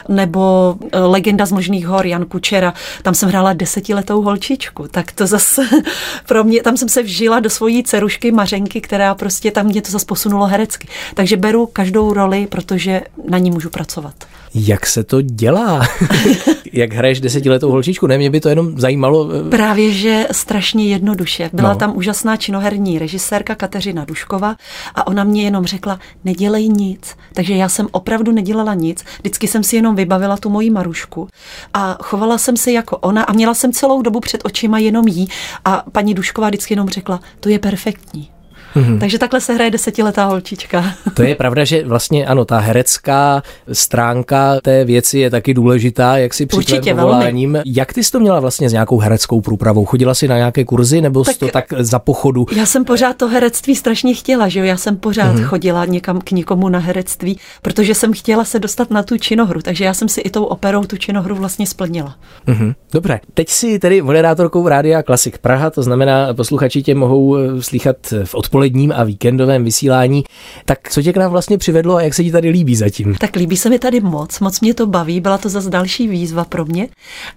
Nebo 0.10 0.76
eh, 0.92 1.00
Legenda 1.00 1.46
z 1.46 1.52
možných 1.52 1.88
hor, 1.88 2.06
Jan 2.06 2.26
Kučera, 2.26 2.74
tam 3.02 3.14
jsem 3.14 3.30
hrála 3.30 3.54
desetiletou 3.54 4.22
holčičku, 4.22 4.88
tak 4.92 5.12
to 5.12 5.28
zase 5.28 5.62
pro 6.28 6.44
mě, 6.44 6.62
tam 6.62 6.78
jsem 6.78 6.90
se 6.90 7.04
vžila 7.04 7.40
do 7.40 7.50
svojí 7.50 7.84
cerušky 7.84 8.32
Mařenky, 8.32 8.82
která 8.82 9.16
prostě 9.16 9.52
tam 9.52 9.66
mě 9.66 9.82
to 9.82 9.92
zase 9.92 10.06
posunulo 10.06 10.46
herecky. 10.46 10.88
Takže 11.14 11.38
beru 11.38 11.66
každou 11.66 12.14
roli, 12.14 12.48
protože 12.48 13.02
na 13.30 13.38
ní 13.38 13.52
můžu 13.52 13.70
pracovat. 13.70 14.14
Jak 14.56 14.86
se 14.86 15.04
to 15.04 15.22
dělá? 15.22 15.88
Jak 16.74 16.94
hraješ 16.94 17.20
desetiletou 17.20 17.72
holčičku? 17.72 18.08
Ne, 18.08 18.18
mě 18.18 18.30
by 18.30 18.40
to 18.40 18.50
jenom 18.50 18.80
zajímalo. 18.80 19.30
Eh, 19.32 19.50
Právě, 19.50 19.92
že 19.92 20.28
strašně 20.32 20.86
jednoduše. 20.88 21.50
Byla 21.54 21.74
no. 21.74 21.80
tam 21.80 21.98
úžasná 21.98 22.38
činoherní 22.38 23.00
režisérka 23.00 23.56
Kateřina 23.56 24.06
Duškova 24.06 24.56
a 24.96 25.08
ona 25.08 25.24
mě 25.24 25.44
jenom 25.44 25.66
řekla, 25.66 26.00
nedělej 26.24 26.70
nic. 26.70 27.16
Takže 27.34 27.54
já 27.54 27.70
jsem 27.70 27.88
opravdu 27.92 28.32
nedělala 28.34 28.74
nic. 28.74 29.06
Vždycky 29.20 29.48
jsem 29.48 29.64
si 29.64 29.76
jenom 29.76 29.96
vybavila 29.96 30.38
tu 30.38 30.50
moji 30.50 30.70
Marušku 30.70 31.28
a 31.74 31.98
chovala 32.04 32.38
jsem 32.38 32.58
se 32.58 32.72
jako 32.72 32.98
ona 32.98 33.24
a 33.24 33.34
měla 33.34 33.54
jsem 33.54 33.72
celou 33.74 34.02
dobu 34.02 34.20
před 34.20 34.42
očima 34.46 34.80
jenom 34.80 35.08
jí 35.08 35.28
a 35.66 35.84
paní 35.92 36.14
Dušková 36.14 36.48
vždycky 36.48 36.74
jenom 36.74 36.90
řekla, 36.90 37.20
to 37.40 37.50
je 37.50 37.60
perfektní. 37.60 38.30
Mm-hmm. 38.76 39.00
Takže 39.00 39.20
takhle 39.20 39.42
se 39.42 39.54
hraje 39.54 39.72
desetiletá 39.72 40.26
holčička. 40.26 40.86
To 41.14 41.24
je 41.24 41.36
pravda, 41.36 41.64
že 41.64 41.86
vlastně 41.86 42.26
ano, 42.26 42.46
ta 42.46 42.60
herecká 42.60 43.44
stránka 43.72 44.60
té 44.62 44.86
věci 44.86 45.20
je 45.20 45.30
taky 45.30 45.54
důležitá, 45.54 46.18
jak 46.18 46.34
si 46.34 46.46
při 46.46 46.80
tvém 46.80 46.98
povoláním. 46.98 47.58
Jak 47.66 47.94
ty 47.94 48.04
jsi 48.04 48.12
to 48.12 48.20
měla 48.20 48.40
vlastně 48.40 48.70
s 48.70 48.72
nějakou 48.72 48.98
hereckou 48.98 49.42
průpravou? 49.42 49.86
Chodila 49.86 50.14
jsi 50.14 50.28
na 50.28 50.38
nějaké 50.38 50.66
kurzy 50.66 51.02
nebo 51.02 51.24
tak, 51.24 51.38
to 51.38 51.48
tak 51.48 51.66
za 51.80 52.00
pochodu? 52.00 52.46
Já 52.56 52.66
jsem 52.66 52.86
pořád 52.86 53.18
to 53.18 53.28
herectví 53.28 53.76
strašně 53.76 54.14
chtěla, 54.14 54.48
že 54.48 54.60
jo? 54.60 54.66
Já 54.66 54.78
jsem 54.78 54.98
pořád 54.98 55.36
mm-hmm. 55.36 55.44
chodila 55.44 55.86
někam 55.86 56.22
k 56.22 56.32
někomu 56.32 56.70
na 56.70 56.80
herectví, 56.80 57.40
protože 57.62 57.96
jsem 57.96 58.14
chtěla 58.14 58.44
se 58.44 58.60
dostat 58.60 58.92
na 58.92 59.04
tu 59.04 59.18
činohru, 59.18 59.62
takže 59.62 59.86
já 59.86 59.94
jsem 59.94 60.10
si 60.10 60.22
i 60.22 60.30
tou 60.30 60.44
operou 60.44 60.84
tu 60.84 60.98
činohru 60.98 61.36
vlastně 61.36 61.68
splnila. 61.68 62.16
Mm-hmm. 62.48 62.76
Dobře, 62.94 63.20
teď 63.34 63.50
si 63.50 63.80
tedy 63.80 64.02
moderátorkou 64.02 64.68
Rádia 64.68 65.04
Klasik 65.04 65.38
Praha, 65.38 65.70
to 65.70 65.84
znamená, 65.84 66.34
posluchači 66.34 66.84
tě 66.84 66.96
mohou 66.96 67.38
eh, 67.38 67.62
slychat 67.62 67.96
v 68.24 68.36
odpoledne 68.36 68.63
odpoledním 68.64 68.94
a 68.96 69.04
víkendovém 69.04 69.64
vysílání. 69.64 70.24
Tak 70.66 70.90
co 70.90 71.02
tě 71.02 71.14
k 71.14 71.18
nám 71.18 71.32
vlastně 71.32 71.58
přivedlo 71.58 71.96
a 71.96 72.02
jak 72.02 72.14
se 72.14 72.24
ti 72.24 72.32
tady 72.32 72.50
líbí 72.50 72.76
zatím? 72.76 73.16
Tak 73.16 73.36
líbí 73.36 73.58
se 73.58 73.70
mi 73.70 73.80
tady 73.80 74.00
moc, 74.00 74.40
moc 74.40 74.62
mě 74.62 74.74
to 74.74 74.88
baví, 74.88 75.20
byla 75.20 75.38
to 75.38 75.50
zase 75.50 75.70
další 75.70 76.08
výzva 76.08 76.46
pro 76.46 76.66
mě 76.66 76.88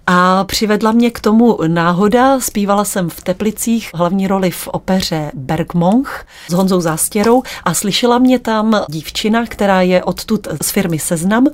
a 0.07 0.43
přivedla 0.43 0.91
mě 0.91 1.11
k 1.11 1.19
tomu 1.19 1.59
náhoda. 1.67 2.39
Zpívala 2.39 2.85
jsem 2.85 3.09
v 3.09 3.21
Teplicích 3.21 3.89
hlavní 3.93 4.27
roli 4.27 4.51
v 4.51 4.67
opeře 4.67 5.31
Bergmonch 5.33 6.25
s 6.49 6.53
Honzou 6.53 6.81
Zástěrou 6.81 7.43
a 7.63 7.73
slyšela 7.73 8.19
mě 8.19 8.39
tam 8.39 8.81
dívčina, 8.89 9.45
která 9.45 9.81
je 9.81 10.03
odtud 10.03 10.47
z 10.61 10.71
firmy 10.71 10.99
Seznam 10.99 11.47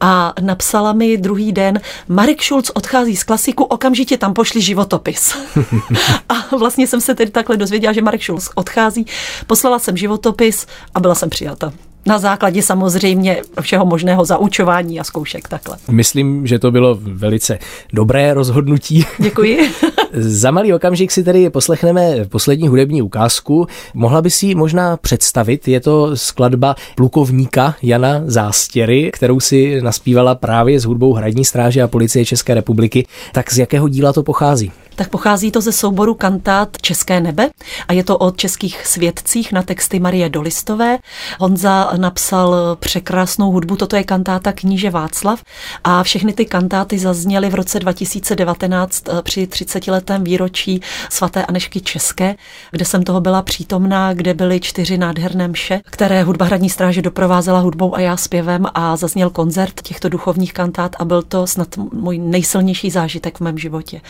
a 0.00 0.32
napsala 0.40 0.92
mi 0.92 1.16
druhý 1.16 1.52
den, 1.52 1.80
Marek 2.08 2.42
Schulz 2.42 2.70
odchází 2.70 3.16
z 3.16 3.24
klasiku, 3.24 3.64
okamžitě 3.64 4.18
tam 4.18 4.34
pošli 4.34 4.60
životopis. 4.60 5.34
a 6.28 6.56
vlastně 6.56 6.86
jsem 6.86 7.00
se 7.00 7.14
tedy 7.14 7.30
takhle 7.30 7.56
dozvěděla, 7.56 7.92
že 7.92 8.02
Marek 8.02 8.22
Schulz 8.22 8.50
odchází 8.54 9.03
Poslala 9.46 9.78
jsem 9.78 9.96
životopis 9.96 10.66
a 10.94 11.00
byla 11.00 11.14
jsem 11.14 11.30
přijata 11.30 11.72
na 12.06 12.18
základě 12.18 12.62
samozřejmě 12.62 13.42
všeho 13.60 13.86
možného 13.86 14.24
zaučování 14.24 15.00
a 15.00 15.04
zkoušek 15.04 15.48
takhle. 15.48 15.76
Myslím, 15.90 16.46
že 16.46 16.58
to 16.58 16.70
bylo 16.70 16.98
velice 17.00 17.58
dobré 17.92 18.34
rozhodnutí. 18.34 19.06
Děkuji. 19.18 19.70
Za 20.12 20.50
malý 20.50 20.72
okamžik 20.72 21.10
si 21.10 21.24
tedy 21.24 21.50
poslechneme 21.50 22.24
poslední 22.28 22.68
hudební 22.68 23.02
ukázku. 23.02 23.66
Mohla 23.94 24.22
by 24.22 24.30
si 24.30 24.54
možná 24.54 24.96
představit, 24.96 25.68
je 25.68 25.80
to 25.80 26.16
skladba 26.16 26.74
plukovníka 26.94 27.74
Jana 27.82 28.22
Zástěry, 28.24 29.10
kterou 29.12 29.40
si 29.40 29.80
naspívala 29.82 30.34
právě 30.34 30.80
s 30.80 30.84
hudbou 30.84 31.12
Hradní 31.12 31.44
stráže 31.44 31.82
a 31.82 31.88
policie 31.88 32.24
České 32.24 32.54
republiky. 32.54 33.06
Tak 33.32 33.52
z 33.52 33.58
jakého 33.58 33.88
díla 33.88 34.12
to 34.12 34.22
pochází? 34.22 34.72
Tak 34.96 35.08
pochází 35.08 35.50
to 35.50 35.60
ze 35.60 35.72
souboru 35.72 36.14
kantát 36.14 36.68
České 36.80 37.20
nebe 37.20 37.50
a 37.88 37.92
je 37.92 38.04
to 38.04 38.18
o 38.18 38.30
českých 38.30 38.86
svědcích 38.86 39.52
na 39.52 39.62
texty 39.62 40.00
Marie 40.00 40.28
Dolistové. 40.28 40.98
Honza 41.40 41.90
napsal 41.96 42.76
překrásnou 42.80 43.50
hudbu, 43.50 43.76
toto 43.76 43.96
je 43.96 44.04
kantáta 44.04 44.52
kníže 44.52 44.90
Václav 44.90 45.42
a 45.84 46.02
všechny 46.02 46.32
ty 46.32 46.46
kantáty 46.46 46.98
zazněly 46.98 47.50
v 47.50 47.54
roce 47.54 47.78
2019 47.78 49.08
eh, 49.08 49.22
při 49.22 49.46
30 49.46 49.86
letém 49.86 50.24
výročí 50.24 50.80
svaté 51.10 51.46
Anešky 51.46 51.80
České, 51.80 52.34
kde 52.70 52.84
jsem 52.84 53.02
toho 53.02 53.20
byla 53.20 53.42
přítomná, 53.42 54.14
kde 54.14 54.34
byly 54.34 54.60
čtyři 54.60 54.98
nádherné 54.98 55.48
mše, 55.48 55.80
které 55.84 56.22
hudba 56.22 56.46
hradní 56.46 56.70
stráže 56.70 57.02
doprovázela 57.02 57.58
hudbou 57.58 57.94
a 57.94 58.00
já 58.00 58.16
zpěvem 58.16 58.66
a 58.74 58.96
zazněl 58.96 59.30
koncert 59.30 59.82
těchto 59.82 60.08
duchovních 60.08 60.52
kantát 60.52 60.96
a 60.98 61.04
byl 61.04 61.22
to 61.22 61.46
snad 61.46 61.76
můj 61.76 62.18
nejsilnější 62.18 62.90
zážitek 62.90 63.38
v 63.38 63.40
mém 63.40 63.58
životě. 63.58 64.00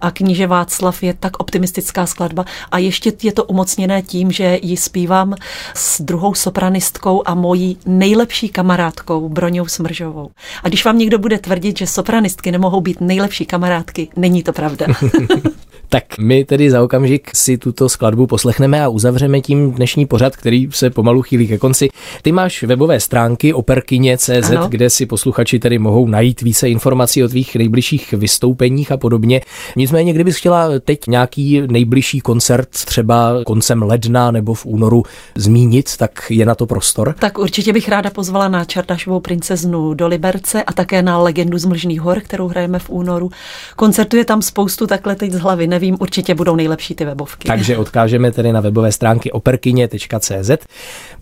A 0.00 0.10
kníže 0.10 0.31
kníže 0.32 0.46
Václav 0.46 1.02
je 1.02 1.14
tak 1.14 1.36
optimistická 1.40 2.06
skladba 2.06 2.44
a 2.70 2.78
ještě 2.78 3.12
je 3.22 3.32
to 3.32 3.44
umocněné 3.44 4.02
tím, 4.02 4.32
že 4.32 4.58
ji 4.62 4.76
zpívám 4.76 5.34
s 5.74 6.00
druhou 6.00 6.34
sopranistkou 6.34 7.22
a 7.26 7.34
mojí 7.34 7.78
nejlepší 7.86 8.48
kamarádkou 8.48 9.28
Broňou 9.28 9.66
Smržovou. 9.66 10.30
A 10.62 10.68
když 10.68 10.84
vám 10.84 10.98
někdo 10.98 11.18
bude 11.18 11.38
tvrdit, 11.38 11.78
že 11.78 11.86
sopranistky 11.86 12.52
nemohou 12.52 12.80
být 12.80 13.00
nejlepší 13.00 13.46
kamarádky, 13.46 14.08
není 14.16 14.42
to 14.42 14.52
pravda. 14.52 14.86
Tak 15.92 16.18
my 16.18 16.44
tedy 16.44 16.70
za 16.70 16.82
okamžik 16.82 17.30
si 17.34 17.58
tuto 17.58 17.88
skladbu 17.88 18.26
poslechneme 18.26 18.84
a 18.84 18.88
uzavřeme 18.88 19.40
tím 19.40 19.72
dnešní 19.72 20.06
pořad, 20.06 20.36
který 20.36 20.68
se 20.70 20.90
pomalu 20.90 21.22
chýlí 21.22 21.48
ke 21.48 21.58
konci. 21.58 21.88
Ty 22.22 22.32
máš 22.32 22.62
webové 22.62 23.00
stránky 23.00 23.54
operkyně.cz, 23.54 24.50
kde 24.68 24.90
si 24.90 25.06
posluchači 25.06 25.58
tedy 25.58 25.78
mohou 25.78 26.06
najít 26.06 26.42
více 26.42 26.68
informací 26.68 27.24
o 27.24 27.28
tvých 27.28 27.56
nejbližších 27.56 28.12
vystoupeních 28.12 28.92
a 28.92 28.96
podobně. 28.96 29.40
Nicméně, 29.76 30.12
kdybys 30.12 30.36
chtěla 30.36 30.68
teď 30.84 31.06
nějaký 31.06 31.62
nejbližší 31.70 32.20
koncert, 32.20 32.68
třeba 32.68 33.44
koncem 33.46 33.82
ledna 33.82 34.30
nebo 34.30 34.54
v 34.54 34.66
únoru 34.66 35.02
zmínit, 35.34 35.96
tak 35.96 36.26
je 36.30 36.46
na 36.46 36.54
to 36.54 36.66
prostor? 36.66 37.14
Tak 37.18 37.38
určitě 37.38 37.72
bych 37.72 37.88
ráda 37.88 38.10
pozvala 38.10 38.48
na 38.48 38.64
Čardašovou 38.64 39.20
princeznu 39.20 39.94
do 39.94 40.08
Liberce 40.08 40.62
a 40.62 40.72
také 40.72 41.02
na 41.02 41.18
legendu 41.18 41.58
z 41.58 41.64
Mlžných 41.64 42.00
hor, 42.00 42.20
kterou 42.20 42.48
hrajeme 42.48 42.78
v 42.78 42.90
únoru. 42.90 43.30
Koncertu 43.76 44.16
je 44.16 44.24
tam 44.24 44.42
spoustu 44.42 44.86
takhle 44.86 45.14
teď 45.16 45.32
z 45.32 45.38
hlavy, 45.38 45.66
nevím, 45.82 45.96
určitě 46.00 46.34
budou 46.34 46.56
nejlepší 46.56 46.94
ty 46.94 47.04
webovky. 47.04 47.48
Takže 47.48 47.76
odkážeme 47.76 48.32
tedy 48.32 48.52
na 48.52 48.60
webové 48.60 48.92
stránky 48.92 49.32
operkyně.cz. 49.32 50.50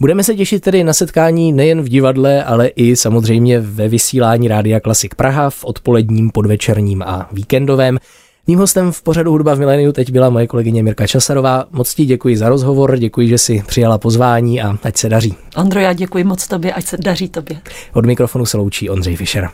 Budeme 0.00 0.24
se 0.24 0.34
těšit 0.34 0.62
tedy 0.62 0.84
na 0.84 0.92
setkání 0.92 1.52
nejen 1.52 1.82
v 1.82 1.88
divadle, 1.88 2.44
ale 2.44 2.66
i 2.66 2.96
samozřejmě 2.96 3.60
ve 3.60 3.88
vysílání 3.88 4.48
Rádia 4.48 4.80
Klasik 4.80 5.14
Praha 5.14 5.50
v 5.50 5.64
odpoledním, 5.64 6.30
podvečerním 6.30 7.02
a 7.02 7.28
víkendovém. 7.32 7.98
Mým 8.46 8.58
hostem 8.58 8.92
v 8.92 9.02
pořadu 9.02 9.30
Hudba 9.30 9.54
v 9.54 9.58
miléniu 9.58 9.92
teď 9.92 10.10
byla 10.10 10.30
moje 10.30 10.46
kolegyně 10.46 10.82
Mirka 10.82 11.06
Časarová. 11.06 11.64
Moc 11.70 11.94
ti 11.94 12.04
děkuji 12.04 12.36
za 12.36 12.48
rozhovor, 12.48 12.98
děkuji, 12.98 13.28
že 13.28 13.38
si 13.38 13.62
přijala 13.66 13.98
pozvání 13.98 14.62
a 14.62 14.76
ať 14.82 14.96
se 14.96 15.08
daří. 15.08 15.34
Ondro, 15.56 15.80
já 15.80 15.92
děkuji 15.92 16.24
moc 16.24 16.46
tobě, 16.46 16.72
ať 16.72 16.84
se 16.84 16.96
daří 16.96 17.28
tobě. 17.28 17.60
Od 17.92 18.06
mikrofonu 18.06 18.46
se 18.46 18.56
loučí 18.56 18.90
Ondřej 18.90 19.16
Fischer. 19.16 19.48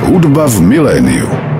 Hudba 0.00 0.46
v 0.46 0.60
miléniu. 0.60 1.51